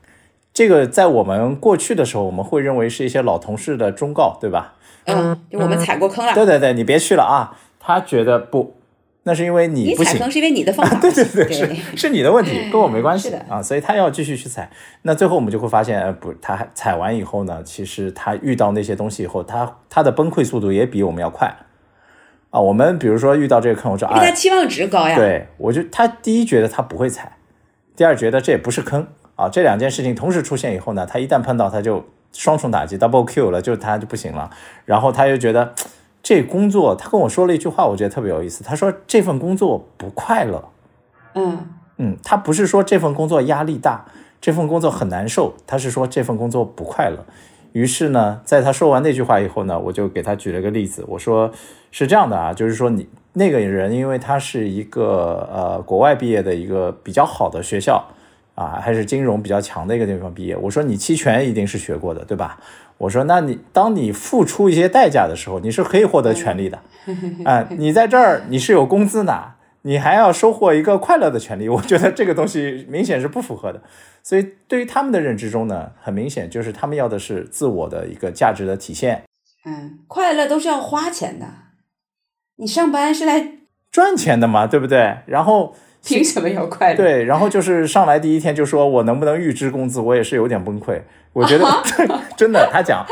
[0.54, 4.74] 这个在我们过去的时候，我们会认为是一些老同事的忠告，对吧？
[5.06, 6.32] 嗯，就我们踩过坑了。
[6.34, 7.56] 对对对，你别去了啊！
[7.80, 8.76] 他觉得不，
[9.24, 10.96] 那是因为你不踩坑是因为你的方法。
[11.02, 13.60] 对对对，是是你的问题， 跟我没关系啊。
[13.60, 14.70] 所以他要继续去踩。
[15.02, 21.52] 那最后我们就会发现，呃，不，他踩完以后呢，其实他遇到那些东西以后，他他的崩溃速度也比我们要快
[22.50, 22.60] 啊。
[22.60, 25.16] 我们比如说遇到这个坑，我说啊，他期望值高呀。
[25.16, 27.36] 对，我就他第一觉得他不会踩，
[27.96, 29.48] 第二觉得这也不是坑啊。
[29.48, 32.04] 这两件事情同时出现以后呢，他一旦碰到他就。
[32.32, 34.50] 双重打击，double Q 了，就他就不行了。
[34.84, 35.74] 然后他又觉得
[36.22, 38.64] 这工作，他跟我说了一句话，我觉得特别有意思。
[38.64, 40.64] 他说这份工作不快乐。
[41.34, 41.66] 嗯
[41.98, 44.04] 嗯，他不是说这份工作压力大，
[44.40, 47.24] 这份工作很难受，他是说这份工作不快乐。
[47.72, 51.50] 于是呢，在他说完那句话以后呢，我就给他举了个例子，我说
[51.90, 58.04] 是这样的啊，就是说你那个人，因为他是一个呃国外毕业的一个比较好的学校。
[58.54, 60.56] 啊，还是金融比较强的一个地方毕业。
[60.56, 62.58] 我说你期权一定是学过的，对吧？
[62.98, 66.78] 我说那你当你付出一些代价的时候，你是可以获得权利的。
[67.44, 71.68] 啊，你在这儿你是有工资拿，你还要收获一个快乐的权利。
[71.68, 73.82] 我觉得这个东西明显是不符合的。
[74.22, 79.24] 所以对于他们的认知中呢，很明显就是他们要的是自我的一个价值的体现。
[79.64, 81.46] 嗯，快乐都是要花钱的，
[82.56, 83.54] 你上班是来
[83.90, 85.18] 赚钱的嘛，对不对？
[85.26, 85.74] 然后。
[86.04, 86.96] 凭什么要快乐？
[86.96, 91.00] 对，然后就是上来第一天就说我能不能预支工资，我也是有点崩溃。
[91.32, 91.64] 我觉得
[92.36, 93.04] 真的，他讲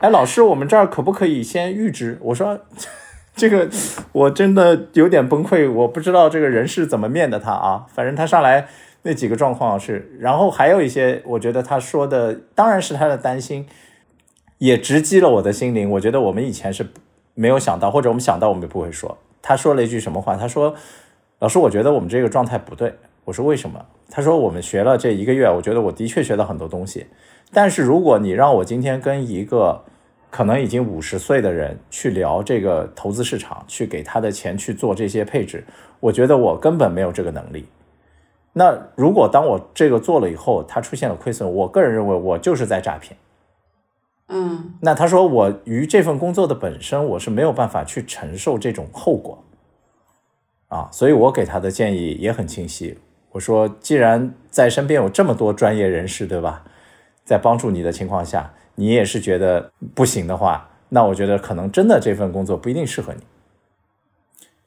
[0.00, 2.18] 哎，老师，我们这儿可不可以先预支？
[2.22, 2.58] 我说，
[3.36, 3.68] 这个
[4.12, 7.86] 我真的有点崩溃，我不知道这个人是怎么面的他啊。
[7.94, 8.66] 反正他上来
[9.02, 13.66] 那几个状况是，然后还有一些，我觉得他说的当然是他的担心，
[14.58, 15.90] 也直击了我的心灵。
[15.90, 16.86] 我觉得我们以前是
[17.34, 19.18] 没有想到，或者我们想到我们也不会说。
[19.42, 20.36] 他说了一句什么话？
[20.36, 20.74] 他说
[21.40, 22.94] ：“老师，我觉得我们这个状态不对。”
[23.26, 27.06] 我说：“为什么？”他说：“我们学了这一个月，我觉得我的确学到很多东西。
[27.52, 29.82] 但是如果你让我今天跟一个……”
[30.30, 35.64] 可能已经五十岁的人去聊这个投资市场，去给他的钱去做这些配置，
[35.98, 37.66] 我觉得我根本没有这个能力。
[38.52, 43.18] 那如果当我这个做了以后，他出现了亏损，我个人认为我就是在诈骗。
[44.28, 49.42] 嗯，那他说我于这份工作的本身，我是没有办法去承受这种后果
[50.70, 52.98] 啊，所以我给他的建议也很清晰。
[53.32, 56.64] 我说，既然在身边有这么多专业人士，对吧，
[57.24, 58.54] 在帮助你的情况下。
[58.76, 63.20] 你也是觉得不行的话，那我觉得可能真的这份工作不一定适合你，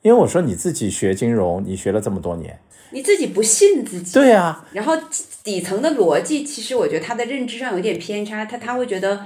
[0.03, 2.59] 因为我说你自己学金融，你学了这么多年，
[2.91, 4.67] 你自己不信自己，对啊。
[4.73, 4.95] 然后
[5.43, 9.25] 底层的逻辑，其实我觉得他的认知上有点偏差，他他会觉得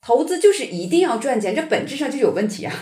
[0.00, 2.72] 投资就是一定要赚钱，这本质上就有问题啊。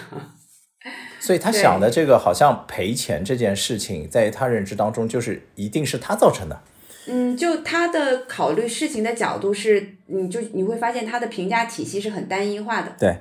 [1.21, 6.61] 所以他想的这个好像赔钱这件事情，在他认知当中就是一定是他造成的。
[7.07, 12.93] 嗯，就他的考虑事情的角度是，你就你会发现他的评价体系是很单一化的。
[12.99, 13.19] 对，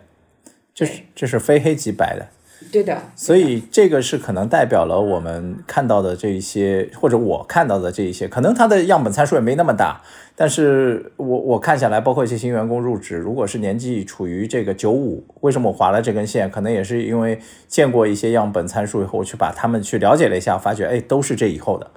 [0.74, 2.28] 这是这是非黑即白的。
[2.72, 3.01] 对的。
[3.16, 10.01] 所以这个是可能代表了我们看到的这一些，或者我看到的这一些，可能它的样本参数也没那么大，
[10.36, 16.49] 但是我我看下来，包括一些新员工入职，如果是年纪处于这个九五，为什么我划了这根线？
[16.51, 21.89] 可能也是因为见过一些样本参数以后，我去把他们去了解了一下，发觉哎，都是这以后的。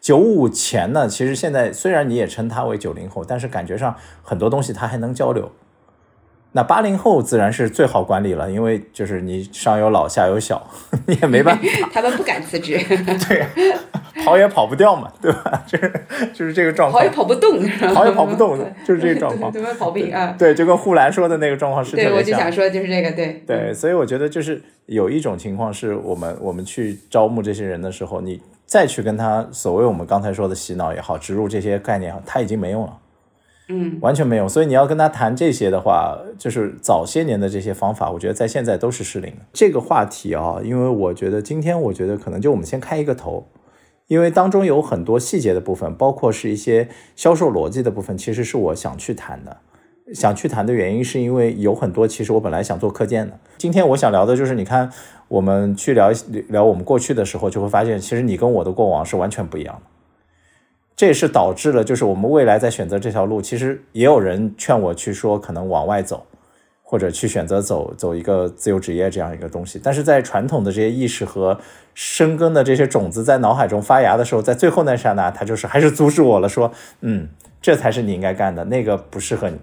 [0.00, 5.50] 九五前呢，其实现在虽然你也称他为九零后，但是感觉上很多东西他还能交流。
[6.56, 10.66] 那八零后自然是最好管理了，因为就是你上有老下有小，
[11.04, 11.62] 你也没办法。
[11.92, 12.78] 他们不敢辞职。
[13.28, 13.44] 对，
[14.24, 15.62] 跑也跑不掉嘛，对吧？
[15.66, 15.92] 就是
[16.32, 17.02] 就是这个状况。
[17.02, 19.52] 跑也跑不动，跑也跑不动，就是这个状况。
[19.52, 20.34] 怎么跑不赢啊？
[20.38, 22.12] 对，就跟护栏说的那个状况是特别像。
[22.14, 23.42] 对，我就想说就是这个，对。
[23.46, 28.40] 对，所以我觉得就是有一种情况是我们我们去招募这些人的时候，你。
[28.64, 32.98] 再去跟他所谓我们刚才说的洗脑也好，植入这些概念好，他已经没用了，
[33.68, 34.48] 嗯，完全没有。
[34.48, 39.44] 所以你要跟他谈这些的话，就是早些年的这些方法，我觉得在现在都是失灵的。
[39.52, 43.48] 这个话题啊，因为我觉得今天我觉得可能就我们先开一个头，
[44.06, 49.56] 因为当中有很多细节的部分，包括是一些销售逻辑的部分，其实是我想去谈的。
[50.14, 53.36] 想去谈的原因是因为有很多，其实我本来想做课件的。
[53.58, 54.88] 今天我想聊的就是，你看
[55.26, 56.12] 我们去聊
[56.48, 59.95] 聊我们过去的时候，就会发现，其实你跟我的过往是完全不一样的。
[60.96, 66.24] 这也是导致了，就是我们未来在选择这条路，其实也有人劝我去说，可能往外走，
[66.82, 69.78] 或者去选择走走一个自由职业这样一个东西。
[69.82, 71.58] 但是在传统的这些意识和
[71.92, 76.72] 生根的这些种子在脑海中发芽的时候，在最后那刹那，他就是还是阻止我了，说，
[77.02, 77.28] 嗯，
[77.60, 79.58] 这才是你应该干的，那个不适合你。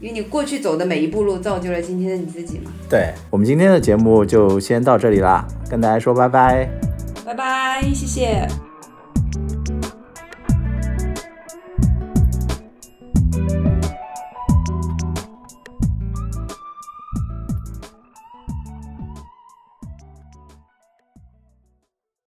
[0.00, 2.70] 因为你过去走的每一步路，造就了今天的你自己嘛。
[2.88, 6.68] 对我们今天的节目就先到这里啦，跟大家说拜拜，
[7.26, 8.73] 拜拜，谢谢。